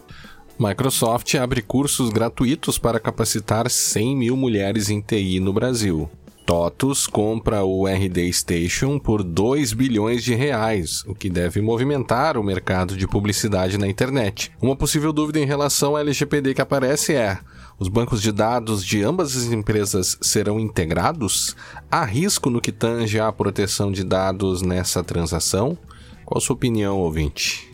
Microsoft 0.58 1.34
abre 1.34 1.62
cursos 1.62 2.10
gratuitos 2.10 2.78
para 2.78 3.00
capacitar 3.00 3.68
100 3.68 4.16
mil 4.16 4.36
mulheres 4.36 4.90
em 4.90 5.00
TI 5.00 5.40
no 5.40 5.52
Brasil. 5.52 6.08
TOTUS 6.44 7.06
compra 7.06 7.64
o 7.64 7.86
RD 7.86 8.32
Station 8.32 8.98
por 8.98 9.22
2 9.22 9.72
bilhões 9.72 10.22
de 10.24 10.34
reais, 10.34 11.04
o 11.06 11.14
que 11.14 11.30
deve 11.30 11.60
movimentar 11.60 12.36
o 12.36 12.42
mercado 12.42 12.96
de 12.96 13.06
publicidade 13.06 13.78
na 13.78 13.86
internet. 13.86 14.52
Uma 14.60 14.76
possível 14.76 15.12
dúvida 15.12 15.38
em 15.38 15.46
relação 15.46 15.90
ao 15.90 15.98
LGPD 15.98 16.54
que 16.54 16.60
aparece 16.60 17.14
é: 17.14 17.38
os 17.78 17.88
bancos 17.88 18.20
de 18.20 18.32
dados 18.32 18.84
de 18.84 19.02
ambas 19.02 19.36
as 19.36 19.52
empresas 19.52 20.18
serão 20.20 20.60
integrados? 20.60 21.56
Há 21.90 22.04
risco 22.04 22.50
no 22.50 22.60
que 22.60 22.72
tange 22.72 23.18
à 23.18 23.32
proteção 23.32 23.90
de 23.90 24.04
dados 24.04 24.62
nessa 24.62 25.02
transação? 25.02 25.78
Qual 26.24 26.38
a 26.38 26.40
sua 26.40 26.54
opinião, 26.54 26.98
ouvinte? 26.98 27.71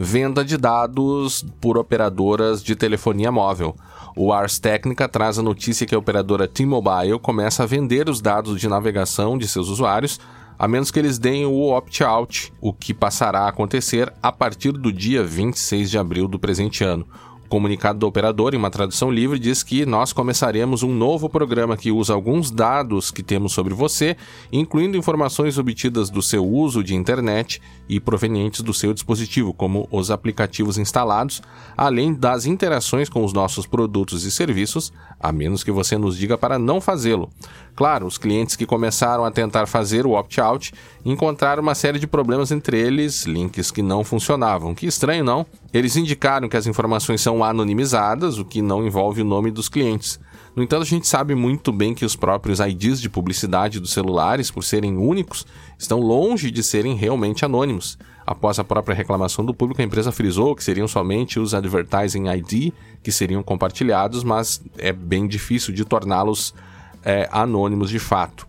Venda 0.00 0.44
de 0.44 0.56
dados 0.56 1.44
por 1.60 1.76
operadoras 1.76 2.62
de 2.62 2.76
telefonia 2.76 3.32
móvel. 3.32 3.74
O 4.16 4.32
Ars 4.32 4.60
Technica 4.60 5.08
traz 5.08 5.40
a 5.40 5.42
notícia 5.42 5.86
que 5.86 5.94
a 5.94 5.98
operadora 5.98 6.46
T-Mobile 6.46 7.18
começa 7.18 7.64
a 7.64 7.66
vender 7.66 8.08
os 8.08 8.20
dados 8.20 8.60
de 8.60 8.68
navegação 8.68 9.36
de 9.36 9.48
seus 9.48 9.68
usuários, 9.68 10.20
a 10.56 10.68
menos 10.68 10.92
que 10.92 11.00
eles 11.00 11.18
deem 11.18 11.46
o 11.46 11.70
opt-out, 11.70 12.52
o 12.60 12.72
que 12.72 12.94
passará 12.94 13.40
a 13.40 13.48
acontecer 13.48 14.12
a 14.22 14.30
partir 14.30 14.70
do 14.70 14.92
dia 14.92 15.24
26 15.24 15.90
de 15.90 15.98
abril 15.98 16.28
do 16.28 16.38
presente 16.38 16.84
ano. 16.84 17.04
Comunicado 17.48 17.98
do 17.98 18.06
operador, 18.06 18.52
em 18.52 18.58
uma 18.58 18.70
tradução 18.70 19.10
livre, 19.10 19.38
diz 19.38 19.62
que 19.62 19.86
nós 19.86 20.12
começaremos 20.12 20.82
um 20.82 20.94
novo 20.94 21.30
programa 21.30 21.78
que 21.78 21.90
usa 21.90 22.12
alguns 22.12 22.50
dados 22.50 23.10
que 23.10 23.22
temos 23.22 23.52
sobre 23.52 23.72
você, 23.72 24.18
incluindo 24.52 24.98
informações 24.98 25.56
obtidas 25.56 26.10
do 26.10 26.20
seu 26.20 26.46
uso 26.46 26.84
de 26.84 26.94
internet 26.94 27.62
e 27.88 27.98
provenientes 27.98 28.60
do 28.60 28.74
seu 28.74 28.92
dispositivo, 28.92 29.54
como 29.54 29.88
os 29.90 30.10
aplicativos 30.10 30.76
instalados, 30.76 31.40
além 31.74 32.12
das 32.12 32.44
interações 32.44 33.08
com 33.08 33.24
os 33.24 33.32
nossos 33.32 33.64
produtos 33.64 34.24
e 34.24 34.30
serviços, 34.30 34.92
a 35.20 35.32
menos 35.32 35.64
que 35.64 35.70
você 35.70 35.98
nos 35.98 36.16
diga 36.16 36.38
para 36.38 36.58
não 36.58 36.80
fazê-lo. 36.80 37.30
Claro, 37.74 38.06
os 38.06 38.18
clientes 38.18 38.56
que 38.56 38.66
começaram 38.66 39.24
a 39.24 39.30
tentar 39.30 39.66
fazer 39.66 40.06
o 40.06 40.12
opt-out 40.12 40.72
encontraram 41.04 41.62
uma 41.62 41.74
série 41.74 41.98
de 41.98 42.06
problemas, 42.06 42.50
entre 42.50 42.78
eles 42.78 43.24
links 43.24 43.70
que 43.70 43.82
não 43.82 44.02
funcionavam. 44.02 44.74
Que 44.74 44.86
estranho, 44.86 45.24
não? 45.24 45.46
Eles 45.72 45.96
indicaram 45.96 46.48
que 46.48 46.56
as 46.56 46.66
informações 46.66 47.20
são 47.20 47.44
anonimizadas, 47.44 48.38
o 48.38 48.44
que 48.44 48.60
não 48.60 48.86
envolve 48.86 49.22
o 49.22 49.24
nome 49.24 49.50
dos 49.50 49.68
clientes. 49.68 50.18
No 50.56 50.62
entanto, 50.64 50.82
a 50.82 50.86
gente 50.86 51.06
sabe 51.06 51.36
muito 51.36 51.70
bem 51.70 51.94
que 51.94 52.04
os 52.04 52.16
próprios 52.16 52.58
IDs 52.58 53.00
de 53.00 53.08
publicidade 53.08 53.78
dos 53.78 53.92
celulares, 53.92 54.50
por 54.50 54.64
serem 54.64 54.96
únicos, 54.96 55.46
estão 55.78 56.00
longe 56.00 56.50
de 56.50 56.64
serem 56.64 56.96
realmente 56.96 57.44
anônimos. 57.44 57.96
Após 58.30 58.58
a 58.58 58.64
própria 58.64 58.94
reclamação 58.94 59.42
do 59.42 59.54
público, 59.54 59.80
a 59.80 59.84
empresa 59.86 60.12
frisou 60.12 60.54
que 60.54 60.62
seriam 60.62 60.86
somente 60.86 61.40
os 61.40 61.54
Advertising 61.54 62.28
ID 62.28 62.74
que 63.02 63.10
seriam 63.10 63.42
compartilhados, 63.42 64.22
mas 64.22 64.62
é 64.76 64.92
bem 64.92 65.26
difícil 65.26 65.72
de 65.72 65.82
torná-los 65.82 66.52
é, 67.02 67.26
anônimos 67.32 67.88
de 67.88 67.98
fato. 67.98 68.46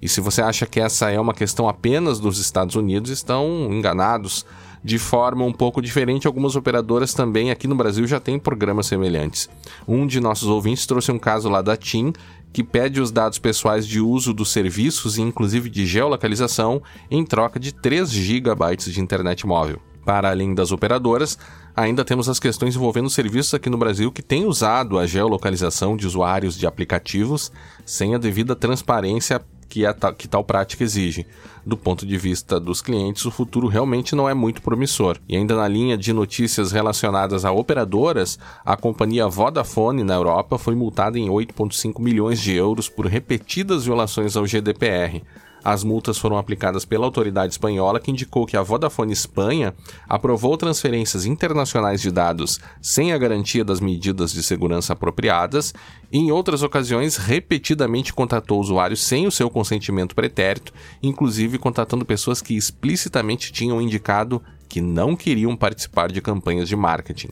E 0.00 0.08
se 0.08 0.20
você 0.20 0.40
acha 0.40 0.66
que 0.66 0.78
essa 0.78 1.10
é 1.10 1.18
uma 1.18 1.34
questão 1.34 1.68
apenas 1.68 2.20
dos 2.20 2.38
Estados 2.38 2.76
Unidos, 2.76 3.10
estão 3.10 3.66
enganados. 3.72 4.46
De 4.84 4.96
forma 4.96 5.44
um 5.44 5.52
pouco 5.52 5.82
diferente, 5.82 6.28
algumas 6.28 6.54
operadoras 6.54 7.12
também 7.12 7.50
aqui 7.50 7.66
no 7.66 7.74
Brasil 7.74 8.06
já 8.06 8.20
têm 8.20 8.38
programas 8.38 8.86
semelhantes. 8.86 9.50
Um 9.88 10.06
de 10.06 10.20
nossos 10.20 10.46
ouvintes 10.48 10.86
trouxe 10.86 11.10
um 11.10 11.18
caso 11.18 11.48
lá 11.48 11.60
da 11.60 11.76
TIM 11.76 12.12
que 12.52 12.64
pede 12.64 13.00
os 13.00 13.10
dados 13.10 13.38
pessoais 13.38 13.86
de 13.86 14.00
uso 14.00 14.32
dos 14.32 14.50
serviços 14.50 15.18
e 15.18 15.22
inclusive 15.22 15.68
de 15.68 15.86
geolocalização 15.86 16.82
em 17.10 17.24
troca 17.24 17.60
de 17.60 17.72
3 17.72 18.10
GB 18.10 18.76
de 18.76 19.00
internet 19.00 19.46
móvel. 19.46 19.80
Para 20.04 20.30
além 20.30 20.54
das 20.54 20.72
operadoras, 20.72 21.38
ainda 21.76 22.04
temos 22.04 22.28
as 22.28 22.40
questões 22.40 22.74
envolvendo 22.74 23.10
serviços 23.10 23.52
aqui 23.52 23.68
no 23.68 23.76
Brasil 23.76 24.10
que 24.10 24.22
têm 24.22 24.46
usado 24.46 24.98
a 24.98 25.06
geolocalização 25.06 25.96
de 25.96 26.06
usuários 26.06 26.56
de 26.56 26.66
aplicativos 26.66 27.52
sem 27.84 28.14
a 28.14 28.18
devida 28.18 28.56
transparência 28.56 29.40
que, 29.68 29.84
a, 29.84 29.92
que 29.92 30.26
tal 30.26 30.42
prática 30.42 30.82
exige. 30.82 31.26
Do 31.64 31.76
ponto 31.76 32.06
de 32.06 32.16
vista 32.16 32.58
dos 32.58 32.80
clientes, 32.80 33.24
o 33.26 33.30
futuro 33.30 33.66
realmente 33.66 34.16
não 34.16 34.28
é 34.28 34.34
muito 34.34 34.62
promissor. 34.62 35.18
E 35.28 35.36
ainda 35.36 35.54
na 35.54 35.68
linha 35.68 35.98
de 35.98 36.12
notícias 36.12 36.72
relacionadas 36.72 37.44
a 37.44 37.52
operadoras, 37.52 38.38
a 38.64 38.76
companhia 38.76 39.28
Vodafone 39.28 40.02
na 40.02 40.14
Europa 40.14 40.56
foi 40.56 40.74
multada 40.74 41.18
em 41.18 41.28
8,5 41.28 42.00
milhões 42.00 42.40
de 42.40 42.54
euros 42.54 42.88
por 42.88 43.06
repetidas 43.06 43.84
violações 43.84 44.36
ao 44.36 44.46
GDPR. 44.46 45.22
As 45.64 45.82
multas 45.82 46.18
foram 46.18 46.38
aplicadas 46.38 46.84
pela 46.84 47.04
autoridade 47.04 47.52
espanhola, 47.52 48.00
que 48.00 48.10
indicou 48.10 48.46
que 48.46 48.56
a 48.56 48.62
Vodafone 48.62 49.12
Espanha 49.12 49.74
aprovou 50.08 50.56
transferências 50.56 51.26
internacionais 51.26 52.00
de 52.00 52.10
dados 52.10 52.60
sem 52.80 53.12
a 53.12 53.18
garantia 53.18 53.64
das 53.64 53.80
medidas 53.80 54.32
de 54.32 54.42
segurança 54.42 54.92
apropriadas 54.92 55.74
e, 56.10 56.18
em 56.18 56.30
outras 56.30 56.62
ocasiões, 56.62 57.16
repetidamente 57.16 58.12
contatou 58.12 58.60
usuários 58.60 59.02
sem 59.02 59.26
o 59.26 59.32
seu 59.32 59.50
consentimento 59.50 60.14
pretérito, 60.14 60.72
inclusive 61.02 61.58
contatando 61.58 62.04
pessoas 62.04 62.40
que 62.40 62.56
explicitamente 62.56 63.52
tinham 63.52 63.82
indicado 63.82 64.42
que 64.68 64.80
não 64.80 65.16
queriam 65.16 65.56
participar 65.56 66.12
de 66.12 66.20
campanhas 66.20 66.68
de 66.68 66.76
marketing. 66.76 67.30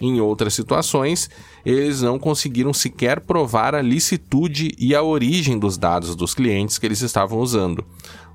Em 0.00 0.20
outras 0.20 0.54
situações, 0.54 1.30
eles 1.64 2.02
não 2.02 2.18
conseguiram 2.18 2.72
sequer 2.72 3.20
provar 3.20 3.74
a 3.74 3.80
licitude 3.80 4.74
e 4.78 4.94
a 4.94 5.02
origem 5.02 5.58
dos 5.58 5.78
dados 5.78 6.14
dos 6.14 6.34
clientes 6.34 6.78
que 6.78 6.86
eles 6.86 7.00
estavam 7.00 7.38
usando. 7.38 7.84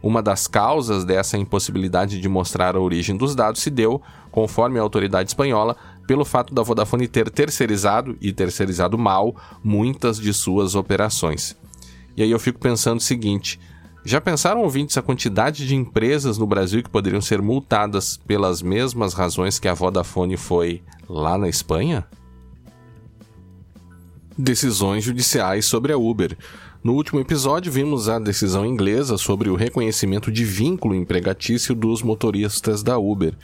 Uma 0.01 0.23
das 0.23 0.47
causas 0.47 1.05
dessa 1.05 1.37
impossibilidade 1.37 2.19
de 2.19 2.27
mostrar 2.27 2.75
a 2.75 2.79
origem 2.79 3.15
dos 3.15 3.35
dados 3.35 3.61
se 3.61 3.69
deu, 3.69 4.01
conforme 4.31 4.79
a 4.79 4.81
autoridade 4.81 5.29
espanhola, 5.29 5.77
pelo 6.07 6.25
fato 6.25 6.53
da 6.53 6.63
Vodafone 6.63 7.07
ter 7.07 7.29
terceirizado 7.29 8.17
e 8.19 8.33
terceirizado 8.33 8.97
mal 8.97 9.35
muitas 9.63 10.19
de 10.19 10.33
suas 10.33 10.73
operações. 10.73 11.55
E 12.17 12.23
aí 12.23 12.31
eu 12.31 12.39
fico 12.39 12.59
pensando 12.59 12.97
o 12.97 13.03
seguinte: 13.03 13.59
já 14.03 14.19
pensaram, 14.19 14.61
ouvintes, 14.61 14.97
a 14.97 15.01
quantidade 15.01 15.67
de 15.67 15.75
empresas 15.75 16.37
no 16.37 16.47
Brasil 16.47 16.81
que 16.81 16.89
poderiam 16.89 17.21
ser 17.21 17.41
multadas 17.41 18.17
pelas 18.17 18.61
mesmas 18.61 19.13
razões 19.13 19.59
que 19.59 19.67
a 19.67 19.73
Vodafone 19.73 20.37
foi 20.37 20.81
lá 21.07 21.37
na 21.37 21.47
Espanha? 21.47 22.05
Decisões 24.35 25.03
judiciais 25.03 25.65
sobre 25.65 25.93
a 25.93 25.97
Uber. 25.97 26.35
No 26.83 26.93
último 26.93 27.19
episódio, 27.19 27.71
vimos 27.71 28.09
a 28.09 28.17
decisão 28.17 28.65
inglesa 28.65 29.15
sobre 29.15 29.51
o 29.51 29.55
reconhecimento 29.55 30.31
de 30.31 30.43
vínculo 30.43 30.95
empregatício 30.95 31.75
dos 31.75 32.01
motoristas 32.01 32.81
da 32.81 32.97
Uber. 32.97 33.35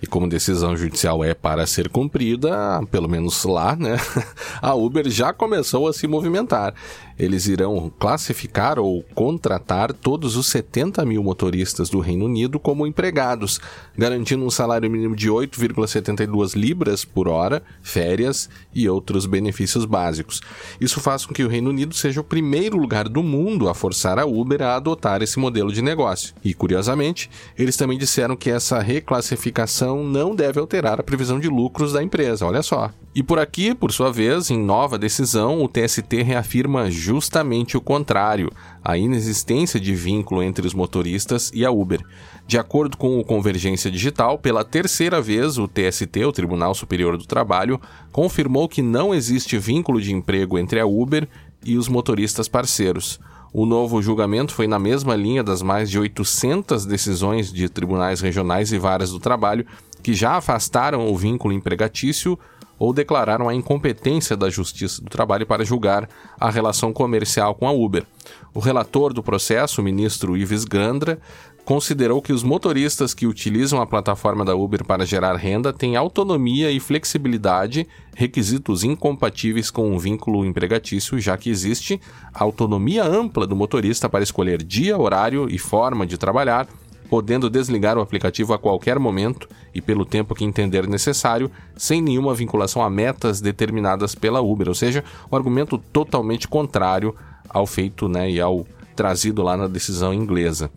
E 0.00 0.06
como 0.06 0.28
decisão 0.28 0.76
judicial 0.76 1.24
é 1.24 1.34
para 1.34 1.66
ser 1.66 1.88
cumprida, 1.88 2.80
pelo 2.92 3.08
menos 3.08 3.42
lá, 3.44 3.74
né? 3.74 3.96
A 4.62 4.74
Uber 4.74 5.08
já 5.10 5.32
começou 5.32 5.88
a 5.88 5.92
se 5.92 6.06
movimentar 6.06 6.72
eles 7.18 7.46
irão 7.46 7.92
classificar 7.98 8.78
ou 8.78 9.02
contratar 9.14 9.92
todos 9.92 10.36
os 10.36 10.46
70 10.46 11.04
mil 11.04 11.22
motoristas 11.22 11.88
do 11.88 12.00
Reino 12.00 12.24
Unido 12.24 12.58
como 12.58 12.86
empregados, 12.86 13.60
garantindo 13.96 14.44
um 14.44 14.50
salário 14.50 14.90
mínimo 14.90 15.14
de 15.14 15.28
8,72 15.30 16.54
libras 16.54 17.04
por 17.04 17.28
hora, 17.28 17.62
férias 17.82 18.48
e 18.74 18.88
outros 18.88 19.26
benefícios 19.26 19.84
básicos. 19.84 20.40
Isso 20.80 21.00
faz 21.00 21.24
com 21.24 21.34
que 21.34 21.44
o 21.44 21.48
Reino 21.48 21.70
Unido 21.70 21.94
seja 21.94 22.20
o 22.20 22.24
primeiro 22.24 22.76
lugar 22.76 23.08
do 23.08 23.22
mundo 23.22 23.68
a 23.68 23.74
forçar 23.74 24.18
a 24.18 24.26
Uber 24.26 24.62
a 24.62 24.76
adotar 24.76 25.22
esse 25.22 25.38
modelo 25.38 25.72
de 25.72 25.82
negócio. 25.82 26.34
E, 26.44 26.52
curiosamente, 26.54 27.30
eles 27.56 27.76
também 27.76 27.98
disseram 27.98 28.36
que 28.36 28.50
essa 28.50 28.80
reclassificação 28.80 30.04
não 30.04 30.34
deve 30.34 30.58
alterar 30.58 30.98
a 30.98 31.04
previsão 31.04 31.38
de 31.38 31.48
lucros 31.48 31.92
da 31.92 32.02
empresa. 32.02 32.46
Olha 32.46 32.62
só. 32.62 32.90
E 33.14 33.22
por 33.22 33.38
aqui, 33.38 33.72
por 33.76 33.92
sua 33.92 34.10
vez, 34.10 34.50
em 34.50 34.58
nova 34.58 34.98
decisão, 34.98 35.62
o 35.62 35.68
TST 35.68 36.20
reafirma 36.24 36.90
justamente 36.90 37.76
o 37.76 37.80
contrário, 37.80 38.50
a 38.82 38.98
inexistência 38.98 39.78
de 39.78 39.94
vínculo 39.94 40.42
entre 40.42 40.66
os 40.66 40.74
motoristas 40.74 41.48
e 41.54 41.64
a 41.64 41.70
Uber. 41.70 42.04
De 42.44 42.58
acordo 42.58 42.96
com 42.96 43.20
o 43.20 43.24
Convergência 43.24 43.88
Digital, 43.88 44.36
pela 44.36 44.64
terceira 44.64 45.22
vez, 45.22 45.58
o 45.58 45.68
TST, 45.68 46.24
o 46.24 46.32
Tribunal 46.32 46.74
Superior 46.74 47.16
do 47.16 47.24
Trabalho, 47.24 47.80
confirmou 48.10 48.68
que 48.68 48.82
não 48.82 49.14
existe 49.14 49.56
vínculo 49.58 50.00
de 50.00 50.12
emprego 50.12 50.58
entre 50.58 50.80
a 50.80 50.86
Uber 50.86 51.28
e 51.64 51.78
os 51.78 51.86
motoristas 51.86 52.48
parceiros. 52.48 53.20
O 53.52 53.64
novo 53.64 54.02
julgamento 54.02 54.52
foi 54.52 54.66
na 54.66 54.80
mesma 54.80 55.14
linha 55.14 55.44
das 55.44 55.62
mais 55.62 55.88
de 55.88 56.00
800 56.00 56.84
decisões 56.84 57.52
de 57.52 57.68
tribunais 57.68 58.20
regionais 58.20 58.72
e 58.72 58.78
varas 58.78 59.12
do 59.12 59.20
trabalho 59.20 59.64
que 60.02 60.12
já 60.12 60.32
afastaram 60.32 61.08
o 61.10 61.16
vínculo 61.16 61.54
empregatício 61.54 62.38
ou 62.78 62.92
declararam 62.92 63.48
a 63.48 63.54
incompetência 63.54 64.36
da 64.36 64.50
Justiça 64.50 65.02
do 65.02 65.10
Trabalho 65.10 65.46
para 65.46 65.64
julgar 65.64 66.08
a 66.38 66.50
relação 66.50 66.92
comercial 66.92 67.54
com 67.54 67.66
a 67.66 67.72
Uber. 67.72 68.04
O 68.52 68.60
relator 68.60 69.12
do 69.12 69.22
processo, 69.22 69.80
o 69.80 69.84
ministro 69.84 70.36
Ives 70.36 70.64
Gandra, 70.64 71.20
considerou 71.64 72.20
que 72.20 72.32
os 72.32 72.42
motoristas 72.42 73.14
que 73.14 73.26
utilizam 73.26 73.80
a 73.80 73.86
plataforma 73.86 74.44
da 74.44 74.54
Uber 74.54 74.84
para 74.84 75.06
gerar 75.06 75.34
renda 75.34 75.72
têm 75.72 75.96
autonomia 75.96 76.70
e 76.70 76.78
flexibilidade, 76.78 77.86
requisitos 78.14 78.84
incompatíveis 78.84 79.70
com 79.70 79.90
um 79.90 79.98
vínculo 79.98 80.44
empregatício, 80.44 81.18
já 81.18 81.36
que 81.36 81.48
existe 81.48 82.00
autonomia 82.34 83.02
ampla 83.02 83.46
do 83.46 83.56
motorista 83.56 84.08
para 84.08 84.22
escolher 84.22 84.62
dia, 84.62 84.98
horário 84.98 85.48
e 85.50 85.58
forma 85.58 86.06
de 86.06 86.18
trabalhar 86.18 86.68
podendo 87.14 87.48
desligar 87.48 87.96
o 87.96 88.00
aplicativo 88.00 88.52
a 88.52 88.58
qualquer 88.58 88.98
momento 88.98 89.48
e 89.72 89.80
pelo 89.80 90.04
tempo 90.04 90.34
que 90.34 90.44
entender 90.44 90.88
necessário, 90.88 91.48
sem 91.76 92.02
nenhuma 92.02 92.34
vinculação 92.34 92.82
a 92.82 92.90
metas 92.90 93.40
determinadas 93.40 94.16
pela 94.16 94.40
Uber, 94.40 94.66
ou 94.66 94.74
seja, 94.74 95.04
um 95.30 95.36
argumento 95.36 95.78
totalmente 95.78 96.48
contrário 96.48 97.14
ao 97.48 97.68
feito 97.68 98.08
né, 98.08 98.28
e 98.28 98.40
ao 98.40 98.66
trazido 98.96 99.44
lá 99.44 99.56
na 99.56 99.68
decisão 99.68 100.12
inglesa. 100.12 100.68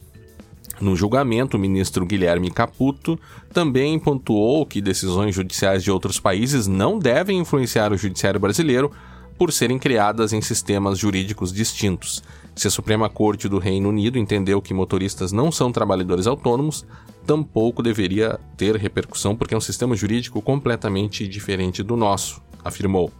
No 0.79 0.95
julgamento, 0.95 1.57
o 1.57 1.59
ministro 1.59 2.05
Guilherme 2.05 2.51
Caputo 2.51 3.19
também 3.51 3.97
pontuou 3.97 4.63
que 4.63 4.79
decisões 4.79 5.33
judiciais 5.33 5.83
de 5.83 5.89
outros 5.89 6.19
países 6.19 6.67
não 6.67 6.99
devem 6.99 7.39
influenciar 7.39 7.91
o 7.91 7.97
judiciário 7.97 8.39
brasileiro 8.39 8.91
por 9.37 9.51
serem 9.53 9.77
criadas 9.77 10.33
em 10.33 10.41
sistemas 10.41 10.97
jurídicos 10.97 11.53
distintos. 11.53 12.23
Se 12.55 12.67
a 12.67 12.71
Suprema 12.71 13.07
Corte 13.07 13.47
do 13.47 13.59
Reino 13.59 13.89
Unido 13.89 14.17
entendeu 14.17 14.61
que 14.61 14.73
motoristas 14.73 15.31
não 15.31 15.51
são 15.51 15.71
trabalhadores 15.71 16.25
autônomos, 16.25 16.85
tampouco 17.25 17.83
deveria 17.83 18.39
ter 18.55 18.75
repercussão 18.75 19.35
porque 19.35 19.53
é 19.53 19.57
um 19.57 19.61
sistema 19.61 19.95
jurídico 19.95 20.41
completamente 20.41 21.27
diferente 21.27 21.83
do 21.83 21.95
nosso, 21.95 22.41
afirmou. 22.63 23.11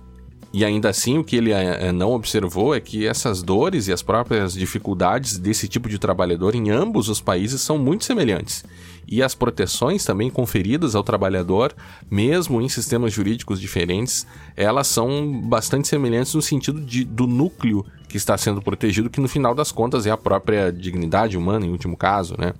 E 0.53 0.63
ainda 0.63 0.89
assim, 0.89 1.17
o 1.17 1.23
que 1.23 1.35
ele 1.35 1.51
eh, 1.51 1.91
não 1.91 2.13
observou 2.13 2.73
é 2.73 2.79
que 2.79 3.05
essas 3.05 3.43
dores 3.43 3.87
e 3.87 3.93
as 3.93 4.01
próprias 4.01 4.53
dificuldades 4.53 5.37
desse 5.37 5.67
tipo 5.67 5.89
de 5.89 5.99
trabalhador 5.99 6.55
em 6.55 6.69
ambos 6.71 7.09
os 7.09 7.19
países 7.19 7.61
são 7.61 7.77
muito 7.77 8.05
semelhantes. 8.05 8.63
E 9.07 9.23
as 9.23 9.33
proteções 9.33 10.03
também 10.03 10.29
conferidas 10.29 10.93
ao 10.93 11.03
trabalhador, 11.03 11.73
mesmo 12.11 12.61
em 12.61 12.67
sistemas 12.67 13.13
jurídicos 13.13 13.59
diferentes, 13.59 14.27
elas 14.55 14.87
são 14.87 15.41
bastante 15.41 15.87
semelhantes 15.87 16.33
no 16.33 16.41
sentido 16.41 16.81
de, 16.81 17.05
do 17.05 17.25
núcleo 17.25 17.85
que 18.09 18.17
está 18.17 18.37
sendo 18.37 18.61
protegido, 18.61 19.09
que 19.09 19.21
no 19.21 19.27
final 19.27 19.55
das 19.55 19.71
contas 19.71 20.05
é 20.05 20.11
a 20.11 20.17
própria 20.17 20.71
dignidade 20.71 21.37
humana, 21.37 21.65
em 21.65 21.71
último 21.71 21.95
caso, 21.95 22.35
né? 22.37 22.53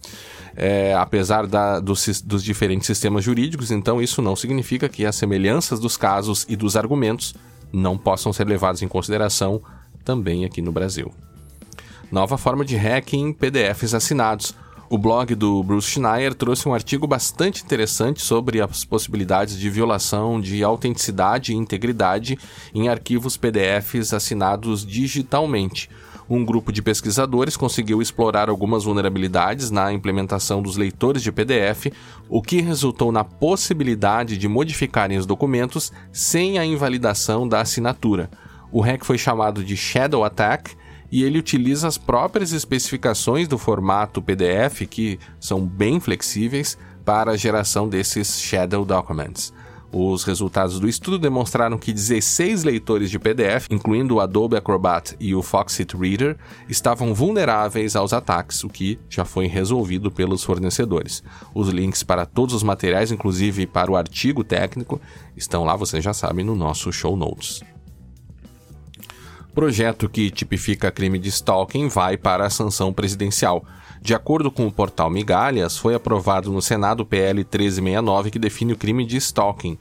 É, 0.56 0.96
apesar 0.96 1.46
da, 1.46 1.80
dos, 1.80 2.22
dos 2.22 2.44
diferentes 2.44 2.88
sistemas 2.88 3.24
jurídicos, 3.24 3.70
então 3.70 4.02
isso 4.02 4.22
não 4.22 4.36
significa 4.36 4.90
que 4.90 5.06
as 5.06 5.16
semelhanças 5.16 5.80
dos 5.80 5.96
casos 5.96 6.46
e 6.50 6.56
dos 6.56 6.76
argumentos 6.76 7.36
não 7.72 7.98
possam 7.98 8.34
ser 8.34 8.48
levados 8.48 8.82
em 8.82 8.88
consideração 8.88 9.62
também 10.04 10.46
aqui 10.46 10.62
no 10.62 10.72
Brasil. 10.72 11.12
Nova 12.12 12.38
forma 12.38 12.64
de 12.64 12.76
hacking 12.76 13.34
PDFs 13.34 13.94
assinados. 13.94 14.56
O 14.90 14.98
blog 14.98 15.36
do 15.36 15.62
Bruce 15.64 15.90
Schneier 15.90 16.34
trouxe 16.34 16.70
um 16.70 16.74
artigo 16.74 17.06
bastante 17.06 17.62
interessante 17.62 18.22
sobre 18.22 18.62
as 18.62 18.86
possibilidades 18.86 19.60
de 19.60 19.70
violação 19.70 20.40
de 20.40 20.64
autenticidade 20.64 21.52
e 21.52 21.56
integridade 21.58 22.40
em 22.74 22.88
arquivos 22.88 23.36
PDFs 23.36 24.14
assinados 24.14 24.86
digitalmente. 24.86 25.90
Um 26.30 26.46
grupo 26.46 26.72
de 26.72 26.82
pesquisadores 26.82 27.58
conseguiu 27.58 28.02
explorar 28.02 28.48
algumas 28.50 28.86
vulnerabilidades 28.86 29.70
na 29.70 29.92
implementação 29.92 30.62
dos 30.62 30.78
leitores 30.78 31.22
de 31.22 31.34
PDF, 31.34 31.88
o 32.30 32.42
que 32.42 32.62
resultou 32.62 33.12
na 33.12 33.26
possibilidade 33.26 34.38
de 34.38 34.48
modificarem 34.48 35.18
os 35.18 35.26
documentos 35.26 35.92
sem 36.14 36.60
a 36.60 36.66
invalidação 36.66 37.46
da 37.46 37.60
assinatura. 37.60 38.30
O 38.72 38.80
hack 38.80 39.04
foi 39.04 39.18
chamado 39.18 39.66
de 39.66 39.76
Shadow 39.76 40.24
Attack 40.24 40.78
e 41.12 41.24
ele 41.24 41.40
utiliza 41.40 41.88
as 41.88 41.98
próprias 41.98 42.52
especificações 42.52 43.48
do 43.48 43.58
formato 43.58 44.22
PDF, 44.22 44.82
que 44.90 45.20
são 45.40 45.66
bem 45.66 46.00
flexíveis, 46.00 46.78
para 47.06 47.32
a 47.32 47.38
geração 47.38 47.88
desses 47.88 48.42
Shadow 48.42 48.84
Documents. 48.84 49.54
Os 49.92 50.26
resultados 50.26 50.80
do 50.80 50.88
estudo 50.88 51.18
demonstraram 51.18 51.78
que 51.78 51.94
16 51.94 52.66
leitores 52.66 53.10
de 53.10 53.18
PDF, 53.18 53.68
incluindo 53.72 54.16
o 54.16 54.20
Adobe 54.20 54.58
Acrobat 54.58 55.16
e 55.18 55.34
o 55.34 55.42
Foxit 55.42 55.96
Reader, 55.96 56.38
estavam 56.68 57.14
vulneráveis 57.14 57.96
aos 57.96 58.12
ataques, 58.12 58.66
o 58.66 58.70
que 58.70 59.00
já 59.10 59.24
foi 59.24 59.48
resolvido 59.48 60.12
pelos 60.12 60.44
fornecedores. 60.44 61.24
Os 61.56 61.70
links 61.70 62.04
para 62.04 62.26
todos 62.26 62.54
os 62.54 62.64
materiais, 62.64 63.12
inclusive 63.12 63.66
para 63.66 63.90
o 63.90 63.96
artigo 63.96 64.44
técnico, 64.44 65.00
estão 65.38 65.64
lá, 65.64 65.76
vocês 65.76 66.04
já 66.04 66.14
sabem, 66.14 66.44
no 66.44 66.56
nosso 66.56 66.92
show 66.92 67.16
notes 67.16 67.62
projeto 69.58 70.08
que 70.08 70.30
tipifica 70.30 70.92
crime 70.92 71.18
de 71.18 71.30
stalking 71.30 71.88
vai 71.88 72.16
para 72.16 72.46
a 72.46 72.50
sanção 72.50 72.94
presidencial. 72.94 73.66
De 74.00 74.14
acordo 74.14 74.52
com 74.52 74.68
o 74.68 74.72
portal 74.72 75.10
Migalhas, 75.10 75.76
foi 75.76 75.96
aprovado 75.96 76.52
no 76.52 76.62
Senado 76.62 77.00
o 77.00 77.06
PL 77.08 77.40
1369 77.40 78.30
que 78.30 78.38
define 78.38 78.74
o 78.74 78.78
crime 78.78 79.04
de 79.04 79.18
stalking. 79.18 79.76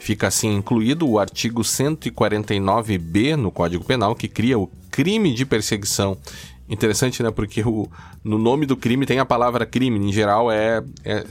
Fica 0.00 0.26
assim 0.26 0.56
incluído 0.56 1.08
o 1.08 1.16
artigo 1.16 1.62
149b 1.62 3.36
no 3.36 3.52
Código 3.52 3.84
Penal, 3.84 4.16
que 4.16 4.26
cria 4.26 4.58
o 4.58 4.68
crime 4.90 5.32
de 5.32 5.46
perseguição 5.46 6.18
Interessante, 6.70 7.20
né? 7.20 7.32
Porque 7.32 7.62
o, 7.62 7.88
no 8.22 8.38
nome 8.38 8.64
do 8.64 8.76
crime 8.76 9.04
tem 9.04 9.18
a 9.18 9.24
palavra 9.26 9.66
crime. 9.66 9.98
Em 9.98 10.12
geral, 10.12 10.52
é, 10.52 10.80
é, 11.04 11.24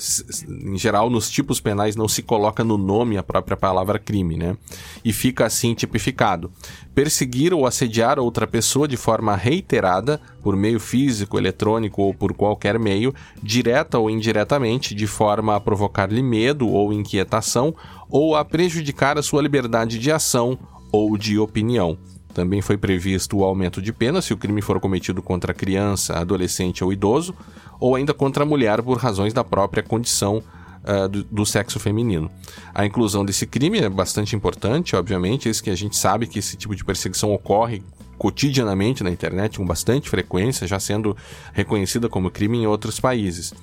Em 0.49 0.77
geral, 0.77 1.09
nos 1.09 1.31
tipos 1.31 1.61
penais 1.61 1.95
não 1.95 2.09
se 2.09 2.21
coloca 2.21 2.61
no 2.61 2.77
nome 2.77 3.17
a 3.17 3.23
própria 3.23 3.55
palavra 3.55 3.97
crime, 3.97 4.35
né? 4.35 4.57
E 5.03 5.13
fica 5.13 5.45
assim 5.45 5.73
tipificado. 5.73 6.51
Perseguir 6.93 7.53
ou 7.53 7.65
assediar 7.65 8.19
outra 8.19 8.45
pessoa 8.45 8.85
de 8.85 8.97
forma 8.97 9.33
reiterada, 9.33 10.19
por 10.43 10.57
meio 10.57 10.79
físico, 10.79 11.37
eletrônico 11.37 12.01
ou 12.01 12.13
por 12.13 12.33
qualquer 12.33 12.77
meio, 12.77 13.15
direta 13.41 13.97
ou 13.97 14.09
indiretamente, 14.09 14.93
de 14.93 15.07
forma 15.07 15.55
a 15.55 15.59
provocar-lhe 15.61 16.21
medo 16.21 16.67
ou 16.67 16.91
inquietação, 16.91 17.73
ou 18.09 18.35
a 18.35 18.43
prejudicar 18.43 19.17
a 19.17 19.23
sua 19.23 19.41
liberdade 19.41 19.99
de 19.99 20.11
ação 20.11 20.59
ou 20.91 21.17
de 21.17 21.39
opinião. 21.39 21.97
Também 22.33 22.61
foi 22.61 22.77
previsto 22.77 23.37
o 23.37 23.43
aumento 23.43 23.81
de 23.81 23.91
pena 23.91 24.21
se 24.21 24.33
o 24.33 24.37
crime 24.37 24.61
for 24.61 24.79
cometido 24.79 25.21
contra 25.21 25.53
criança, 25.53 26.17
adolescente 26.17 26.83
ou 26.83 26.93
idoso, 26.93 27.33
ou 27.79 27.95
ainda 27.95 28.13
contra 28.13 28.43
a 28.43 28.45
mulher 28.45 28.81
por 28.81 28.97
razões 28.97 29.33
da 29.33 29.43
própria 29.43 29.81
condição 29.81 30.43
uh, 30.83 31.07
do, 31.07 31.23
do, 31.23 31.45
sexo 31.45 31.79
feminino. 31.79 32.29
A 32.73 32.85
inclusão 32.85 33.25
desse 33.25 33.47
crime 33.47 33.79
é 33.79 33.89
bastante 33.89 34.35
importante, 34.35 34.95
obviamente, 34.95 35.49
é 35.49 35.53
que 35.53 35.69
a 35.69 35.75
gente 35.75 35.97
sabe 35.97 36.27
que 36.27 36.39
esse 36.39 36.55
tipo 36.55 36.75
de 36.75 36.85
perseguição 36.85 37.33
ocorre 37.33 37.81
cotidianamente 38.17 39.01
na 39.01 39.09
internet, 39.09 39.57
com 39.57 39.65
bastante 39.65 40.09
frequência, 40.09 40.67
já 40.67 40.79
sendo 40.79 41.15
reconhecida 41.53 42.09
como 42.09 42.29
crime 42.29 42.57
em 42.57 42.67
outros 42.67 42.99
países. 42.99 43.53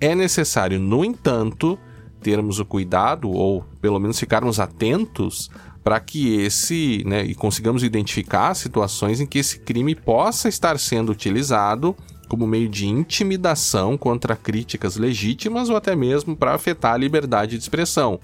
É 0.00 0.14
necessário, 0.14 0.78
no 0.78 1.04
entanto, 1.04 1.76
termos 2.22 2.60
o 2.60 2.64
cuidado, 2.64 3.28
ou 3.28 3.64
pelo 3.80 3.98
menos 3.98 4.18
ficarmos 4.18 4.60
atentos 4.60 5.50
para 5.84 6.00
que 6.00 6.34
esse, 6.36 7.04
né, 7.06 7.22
e 7.22 7.34
consigamos 7.34 7.84
identificar 7.84 8.54
situações 8.54 9.20
em 9.20 9.26
que 9.26 9.38
esse 9.38 9.58
crime 9.58 9.94
possa 9.94 10.48
estar 10.48 10.78
sendo 10.78 11.12
utilizado 11.12 11.94
como 12.26 12.46
meio 12.46 12.70
de 12.70 12.86
intimidação 12.86 13.98
contra 13.98 14.34
críticas 14.34 14.96
legítimas 14.96 15.68
ou 15.68 15.76
até 15.76 15.94
mesmo 15.94 16.34
para 16.34 16.54
afetar 16.54 16.94
a 16.94 16.96
liberdade 16.96 17.58
de 17.58 17.62
expressão. 17.62 18.18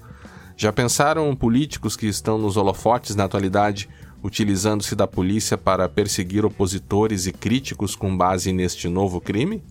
Já 0.57 0.73
pensaram 0.73 1.33
políticos 1.35 1.95
que 1.95 2.07
estão 2.07 2.39
nos 2.39 2.57
holofotes 2.57 3.15
na 3.15 3.25
atualidade 3.25 3.87
utilizando-se 4.23 4.95
da 4.95 5.07
polícia 5.07 5.57
para 5.57 5.87
perseguir 5.87 6.45
opositores 6.45 7.25
e 7.25 7.31
críticos 7.31 7.95
com 7.95 8.15
base 8.15 8.51
neste 8.51 8.87
novo 8.87 9.21
crime? 9.21 9.63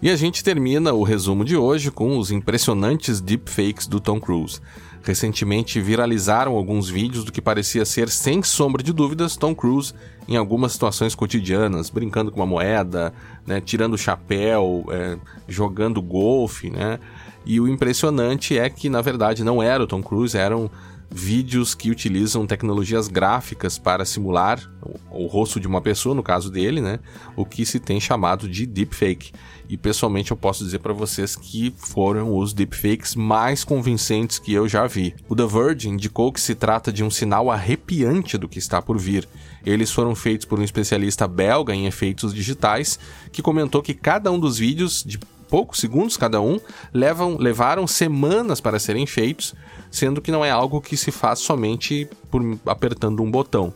E 0.00 0.10
a 0.10 0.16
gente 0.16 0.44
termina 0.44 0.92
o 0.92 1.02
resumo 1.02 1.44
de 1.44 1.56
hoje 1.56 1.90
com 1.90 2.18
os 2.18 2.30
impressionantes 2.30 3.20
deepfakes 3.20 3.86
do 3.86 3.98
Tom 3.98 4.20
Cruise. 4.20 4.60
Recentemente 5.06 5.80
viralizaram 5.80 6.56
alguns 6.56 6.90
vídeos 6.90 7.22
do 7.22 7.30
que 7.30 7.40
parecia 7.40 7.84
ser, 7.84 8.08
sem 8.08 8.42
sombra 8.42 8.82
de 8.82 8.92
dúvidas, 8.92 9.36
Tom 9.36 9.54
Cruise 9.54 9.94
em 10.26 10.36
algumas 10.36 10.72
situações 10.72 11.14
cotidianas, 11.14 11.88
brincando 11.88 12.32
com 12.32 12.40
uma 12.40 12.46
moeda, 12.46 13.14
né, 13.46 13.60
tirando 13.60 13.94
o 13.94 13.98
chapéu, 13.98 14.84
é, 14.90 15.16
jogando 15.46 16.02
golfe, 16.02 16.70
né? 16.70 16.98
E 17.44 17.60
o 17.60 17.68
impressionante 17.68 18.58
é 18.58 18.68
que, 18.68 18.88
na 18.88 19.00
verdade, 19.00 19.44
não 19.44 19.62
era 19.62 19.84
o 19.84 19.86
Tom 19.86 20.02
Cruise, 20.02 20.36
eram 20.36 20.68
vídeos 21.10 21.74
que 21.74 21.90
utilizam 21.90 22.46
tecnologias 22.46 23.08
gráficas 23.08 23.78
para 23.78 24.04
simular 24.04 24.60
o, 24.82 25.24
o, 25.24 25.26
rosto 25.26 25.58
de 25.58 25.66
uma 25.66 25.80
pessoa, 25.80 26.14
no 26.14 26.22
caso 26.22 26.50
dele, 26.50 26.80
né? 26.80 26.98
O 27.34 27.44
que 27.44 27.64
se 27.64 27.78
tem 27.78 28.00
chamado 28.00 28.48
de 28.48 28.66
deepfake. 28.66 29.32
E 29.68 29.76
pessoalmente 29.76 30.30
eu 30.30 30.36
posso 30.36 30.64
dizer 30.64 30.78
para 30.78 30.92
vocês 30.92 31.34
que 31.34 31.74
foram 31.76 32.36
os 32.36 32.52
deepfakes 32.52 33.16
mais 33.16 33.64
convincentes 33.64 34.38
que 34.38 34.52
eu 34.52 34.68
já 34.68 34.86
vi. 34.86 35.14
O 35.28 35.34
The 35.34 35.46
Verge 35.46 35.88
indicou 35.88 36.32
que 36.32 36.40
se 36.40 36.54
trata 36.54 36.92
de 36.92 37.02
um 37.02 37.10
sinal 37.10 37.50
arrepiante 37.50 38.38
do 38.38 38.48
que 38.48 38.58
está 38.58 38.80
por 38.80 38.98
vir. 38.98 39.28
Eles 39.64 39.90
foram 39.90 40.14
feitos 40.14 40.46
por 40.46 40.60
um 40.60 40.62
especialista 40.62 41.26
belga 41.26 41.74
em 41.74 41.86
efeitos 41.86 42.32
digitais 42.32 42.98
que 43.32 43.42
comentou 43.42 43.82
que 43.82 43.94
cada 43.94 44.30
um 44.30 44.38
dos 44.38 44.58
vídeos 44.58 45.02
de 45.04 45.18
poucos 45.48 45.78
segundos 45.78 46.16
cada 46.16 46.40
um, 46.40 46.60
levam, 46.92 47.36
levaram 47.36 47.86
semanas 47.86 48.60
para 48.60 48.78
serem 48.78 49.06
feitos, 49.06 49.54
sendo 49.90 50.20
que 50.20 50.32
não 50.32 50.44
é 50.44 50.50
algo 50.50 50.80
que 50.80 50.96
se 50.96 51.10
faz 51.10 51.38
somente 51.38 52.08
por 52.30 52.42
apertando 52.66 53.22
um 53.22 53.30
botão. 53.30 53.72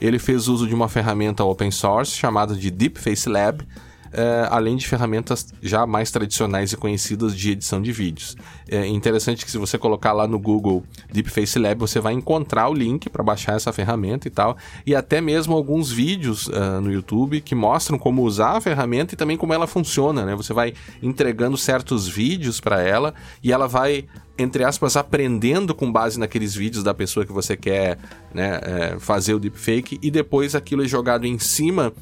Ele 0.00 0.18
fez 0.18 0.48
uso 0.48 0.66
de 0.66 0.74
uma 0.74 0.88
ferramenta 0.88 1.44
open 1.44 1.70
source 1.70 2.12
chamada 2.12 2.54
de 2.54 2.70
Deep 2.70 2.98
Face 3.00 3.28
Lab, 3.28 3.66
é, 4.12 4.46
além 4.50 4.76
de 4.76 4.86
ferramentas 4.86 5.52
já 5.62 5.86
mais 5.86 6.10
tradicionais 6.10 6.72
e 6.72 6.76
conhecidas 6.76 7.36
de 7.36 7.52
edição 7.52 7.80
de 7.80 7.92
vídeos. 7.92 8.36
É 8.68 8.86
interessante 8.86 9.44
que 9.44 9.50
se 9.50 9.58
você 9.58 9.78
colocar 9.78 10.12
lá 10.12 10.26
no 10.26 10.38
Google 10.38 10.84
Deepface 11.12 11.58
Lab, 11.58 11.80
você 11.80 12.00
vai 12.00 12.12
encontrar 12.12 12.68
o 12.68 12.74
link 12.74 13.08
para 13.08 13.22
baixar 13.22 13.56
essa 13.56 13.72
ferramenta 13.72 14.28
e 14.28 14.30
tal, 14.30 14.56
e 14.86 14.94
até 14.94 15.20
mesmo 15.20 15.54
alguns 15.54 15.90
vídeos 15.90 16.46
uh, 16.48 16.80
no 16.80 16.92
YouTube 16.92 17.40
que 17.40 17.54
mostram 17.54 17.98
como 17.98 18.22
usar 18.22 18.56
a 18.56 18.60
ferramenta 18.60 19.14
e 19.14 19.16
também 19.16 19.36
como 19.36 19.52
ela 19.52 19.66
funciona, 19.66 20.24
né? 20.24 20.34
Você 20.34 20.52
vai 20.52 20.74
entregando 21.02 21.56
certos 21.56 22.06
vídeos 22.06 22.60
para 22.60 22.82
ela 22.82 23.14
e 23.42 23.52
ela 23.52 23.66
vai 23.66 24.06
entre 24.38 24.64
aspas, 24.64 24.96
aprendendo 24.96 25.74
com 25.74 25.92
base 25.92 26.18
naqueles 26.18 26.54
vídeos 26.54 26.82
da 26.82 26.94
pessoa 26.94 27.24
que 27.24 27.32
você 27.32 27.56
quer 27.56 27.98
né, 28.32 28.60
é, 28.62 28.96
fazer 28.98 29.34
o 29.34 29.38
deepfake 29.38 29.98
e 30.02 30.10
depois 30.10 30.54
aquilo 30.54 30.82
é 30.82 30.88
jogado 30.88 31.26
em 31.26 31.38
cima 31.38 31.92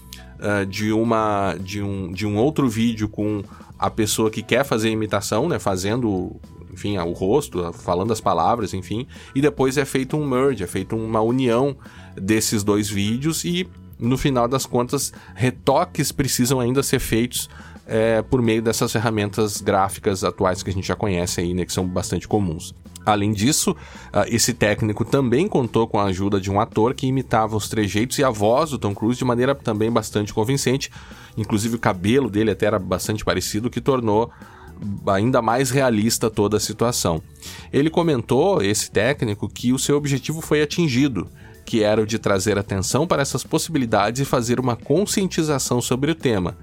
uh, 0.40 0.66
de, 0.66 0.92
uma, 0.92 1.54
de, 1.60 1.82
um, 1.82 2.10
de 2.12 2.26
um 2.26 2.36
outro 2.36 2.68
vídeo 2.68 3.08
com 3.08 3.42
a 3.78 3.90
pessoa 3.90 4.30
que 4.30 4.42
quer 4.42 4.64
fazer 4.64 4.88
a 4.88 4.92
imitação, 4.92 5.48
né, 5.48 5.58
fazendo 5.58 6.36
enfim, 6.72 6.96
o 6.98 7.12
rosto, 7.12 7.72
falando 7.72 8.12
as 8.12 8.20
palavras, 8.20 8.72
enfim, 8.74 9.06
e 9.34 9.40
depois 9.40 9.76
é 9.76 9.84
feito 9.84 10.16
um 10.16 10.26
merge, 10.26 10.62
é 10.62 10.66
feito 10.66 10.96
uma 10.96 11.20
união 11.20 11.76
desses 12.14 12.62
dois 12.62 12.88
vídeos 12.88 13.44
e 13.44 13.68
no 13.98 14.16
final 14.16 14.48
das 14.48 14.64
contas 14.64 15.12
retoques 15.34 16.10
precisam 16.10 16.58
ainda 16.58 16.82
ser 16.82 16.98
feitos 16.98 17.50
é, 17.86 18.22
por 18.22 18.40
meio 18.40 18.62
dessas 18.62 18.92
ferramentas 18.92 19.60
gráficas 19.60 20.24
atuais 20.24 20.62
que 20.62 20.70
a 20.70 20.72
gente 20.72 20.86
já 20.86 20.96
conhece 20.96 21.40
aí, 21.40 21.52
né, 21.52 21.64
que 21.64 21.72
são 21.72 21.86
bastante 21.86 22.26
comuns. 22.26 22.74
Além 23.04 23.32
disso, 23.32 23.70
uh, 23.70 24.24
esse 24.28 24.52
técnico 24.52 25.04
também 25.04 25.48
contou 25.48 25.88
com 25.88 25.98
a 25.98 26.04
ajuda 26.04 26.40
de 26.40 26.50
um 26.50 26.60
ator 26.60 26.94
que 26.94 27.06
imitava 27.06 27.56
os 27.56 27.68
trejeitos 27.68 28.18
e 28.18 28.24
a 28.24 28.30
voz 28.30 28.70
do 28.70 28.78
Tom 28.78 28.94
Cruise 28.94 29.18
de 29.18 29.24
maneira 29.24 29.54
também 29.54 29.90
bastante 29.90 30.34
convincente. 30.34 30.90
Inclusive 31.36 31.76
o 31.76 31.78
cabelo 31.78 32.28
dele 32.28 32.50
até 32.50 32.66
era 32.66 32.78
bastante 32.78 33.24
parecido, 33.24 33.68
o 33.68 33.70
que 33.70 33.80
tornou 33.80 34.30
ainda 35.06 35.42
mais 35.42 35.70
realista 35.70 36.30
toda 36.30 36.56
a 36.56 36.60
situação. 36.60 37.22
Ele 37.72 37.90
comentou, 37.90 38.62
esse 38.62 38.90
técnico, 38.90 39.48
que 39.48 39.72
o 39.72 39.78
seu 39.78 39.96
objetivo 39.96 40.40
foi 40.40 40.62
atingido, 40.62 41.28
que 41.64 41.82
era 41.82 42.02
o 42.02 42.06
de 42.06 42.18
trazer 42.18 42.58
atenção 42.58 43.06
para 43.06 43.22
essas 43.22 43.44
possibilidades 43.44 44.20
e 44.20 44.24
fazer 44.24 44.58
uma 44.58 44.76
conscientização 44.76 45.80
sobre 45.80 46.10
o 46.10 46.14
tema. 46.14 46.56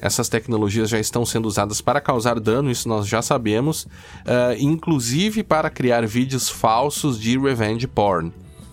Essas 0.00 0.28
tecnologias 0.28 0.88
já 0.88 0.98
estão 0.98 1.24
sendo 1.24 1.46
usadas 1.46 1.80
para 1.80 2.00
causar 2.00 2.38
dano, 2.40 2.70
isso 2.70 2.88
nós 2.88 3.06
já 3.06 3.22
sabemos, 3.22 3.84
uh, 3.84 4.54
inclusive 4.58 5.42
para 5.42 5.70
criar 5.70 6.06
vídeos 6.06 6.48
falsos 6.48 7.18
de 7.18 7.38
revenge 7.38 7.86
porn. 7.86 8.32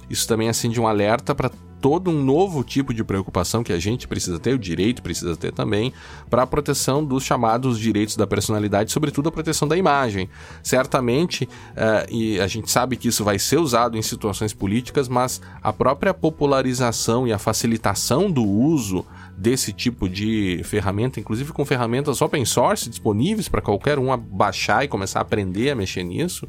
Isso 0.10 0.28
também 0.28 0.50
acende 0.50 0.80
um 0.80 0.88
alerta 0.88 1.34
para 1.34 1.50
todo 1.82 2.12
um 2.12 2.24
novo 2.24 2.64
tipo 2.64 2.94
de 2.94 3.04
preocupação 3.04 3.64
que 3.64 3.74
a 3.74 3.80
gente 3.80 4.08
precisa 4.08 4.38
ter, 4.40 4.54
o 4.54 4.60
direito 4.60 5.02
precisa 5.02 5.36
ter 5.36 5.52
também, 5.52 5.92
para 6.30 6.44
a 6.44 6.48
proteção 6.48 7.04
dos 7.04 7.24
chamados 7.24 7.80
direitos 7.80 8.16
da 8.16 8.28
personalidade, 8.28 8.92
sobretudo 8.92 9.30
a 9.30 9.32
proteção 9.32 9.68
da 9.68 9.76
imagem. 9.76 10.30
Certamente, 10.62 11.46
uh, 11.46 12.08
e 12.10 12.40
a 12.40 12.48
gente 12.48 12.70
sabe 12.70 12.96
que 12.96 13.08
isso 13.08 13.24
vai 13.24 13.40
ser 13.40 13.58
usado 13.58 13.98
em 13.98 14.02
situações 14.02 14.54
políticas, 14.54 15.08
mas 15.08 15.42
a 15.62 15.74
própria 15.74 16.14
popularização 16.14 17.28
e 17.28 17.34
a 17.34 17.40
facilitação 17.40 18.30
do 18.30 18.46
uso 18.46 19.04
desse 19.38 19.74
tipo 19.74 20.08
de 20.08 20.62
ferramenta, 20.64 21.20
inclusive 21.20 21.52
com 21.52 21.66
ferramentas 21.66 22.22
open 22.22 22.46
source 22.46 22.90
disponíveis 22.90 23.48
para 23.48 23.62
qualquer 23.62 23.98
um 23.98 24.16
baixar 24.18 24.84
e 24.84 24.88
começar 24.88 25.20
a 25.20 25.22
aprender 25.24 25.72
a 25.72 25.76
mexer 25.76 26.04
nisso, 26.04 26.48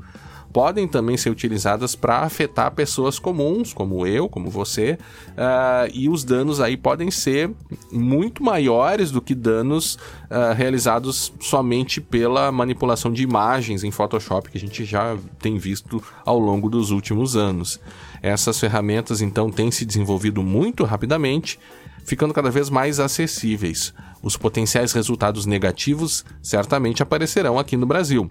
podem 0.53 0.87
também 0.87 1.17
ser 1.17 1.31
utilizadas 1.31 1.97
para 1.97 2.19
afetar 2.21 2.71
pessoas 2.73 3.19
comuns, 3.19 3.73
como 3.73 4.07
eu, 4.07 4.29
como 4.29 4.51
você, 4.51 4.99
uh, 5.31 5.91
e 5.93 6.09
os 6.09 6.23
danos 6.23 6.61
aí 6.61 6.77
podem 6.77 7.11
ser 7.11 7.51
muito 7.91 8.43
maiores 8.43 9.11
do 9.11 9.23
que 9.23 9.35
danos 9.35 9.95
uh, 9.95 10.55
realizados 10.55 11.33
somente 11.41 12.01
pela 12.01 12.53
manipulação 12.53 13.11
de 13.11 13.23
imagens 13.23 13.83
em 13.83 13.91
Photoshop, 13.91 14.51
que 14.51 14.59
a 14.59 14.61
gente 14.61 14.85
já 14.85 15.17
tem 15.39 15.57
visto 15.57 16.03
ao 16.25 16.39
longo 16.39 16.69
dos 16.69 16.91
últimos 16.91 17.35
anos. 17.35 17.81
Essas 18.23 18.61
ferramentas 18.61 19.21
então 19.21 19.51
têm 19.51 19.71
se 19.71 19.85
desenvolvido 19.85 20.43
muito 20.43 20.85
rapidamente 20.85 21.59
ficando 22.05 22.35
cada 22.35 22.51
vez 22.51 22.69
mais 22.69 23.01
acessíveis. 23.01 23.93
Os 24.23 24.37
potenciais 24.37 24.93
resultados 24.93 25.47
negativos 25.47 26.25
certamente 26.43 27.03
aparecerão 27.03 27.59
aqui 27.59 27.77
no 27.77 27.87
Brasil. 27.87 28.31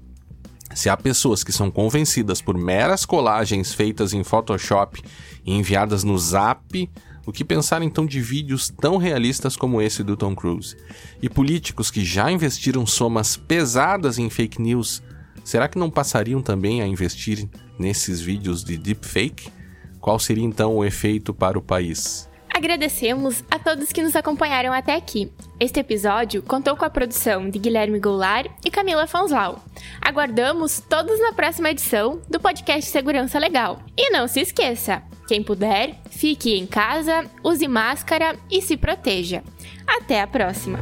Se 0.73 0.89
há 0.89 0.95
pessoas 0.95 1.43
que 1.43 1.51
são 1.51 1.69
convencidas 1.69 2.41
por 2.41 2.57
meras 2.57 3.05
colagens 3.05 3.73
feitas 3.73 4.13
em 4.13 4.23
Photoshop 4.23 5.01
e 5.45 5.53
enviadas 5.53 6.03
no 6.03 6.17
Zap, 6.17 6.89
o 7.25 7.31
que 7.31 7.43
pensar 7.43 7.83
então 7.83 8.05
de 8.05 8.21
vídeos 8.21 8.69
tão 8.69 8.97
realistas 8.97 9.55
como 9.55 9.81
esse 9.81 10.01
do 10.01 10.15
Tom 10.15 10.33
Cruise? 10.33 10.75
E 11.21 11.29
políticos 11.29 11.91
que 11.91 12.05
já 12.05 12.31
investiram 12.31 12.85
somas 12.85 13.35
pesadas 13.35 14.17
em 14.17 14.29
fake 14.29 14.61
news, 14.61 15.03
será 15.43 15.67
que 15.67 15.77
não 15.77 15.89
passariam 15.89 16.41
também 16.41 16.81
a 16.81 16.87
investir 16.87 17.47
nesses 17.77 18.21
vídeos 18.21 18.63
de 18.63 18.77
deepfake? 18.77 19.51
Qual 19.99 20.17
seria 20.17 20.43
então 20.43 20.77
o 20.77 20.85
efeito 20.85 21.33
para 21.33 21.59
o 21.59 21.61
país? 21.61 22.30
Agradecemos 22.61 23.43
a 23.49 23.57
todos 23.57 23.91
que 23.91 24.03
nos 24.03 24.15
acompanharam 24.15 24.71
até 24.71 24.93
aqui. 24.93 25.31
Este 25.59 25.79
episódio 25.79 26.43
contou 26.43 26.77
com 26.77 26.85
a 26.85 26.91
produção 26.91 27.49
de 27.49 27.57
Guilherme 27.57 27.99
Goulart 27.99 28.51
e 28.63 28.69
Camila 28.69 29.07
Fonslau. 29.07 29.65
Aguardamos 29.99 30.79
todos 30.79 31.19
na 31.19 31.33
próxima 31.33 31.71
edição 31.71 32.21
do 32.29 32.39
podcast 32.39 32.87
Segurança 32.91 33.39
Legal. 33.39 33.81
E 33.97 34.11
não 34.11 34.27
se 34.27 34.41
esqueça, 34.41 35.01
quem 35.27 35.41
puder, 35.41 35.95
fique 36.11 36.55
em 36.55 36.67
casa, 36.67 37.25
use 37.43 37.67
máscara 37.67 38.37
e 38.47 38.61
se 38.61 38.77
proteja. 38.77 39.41
Até 39.87 40.21
a 40.21 40.27
próxima! 40.27 40.79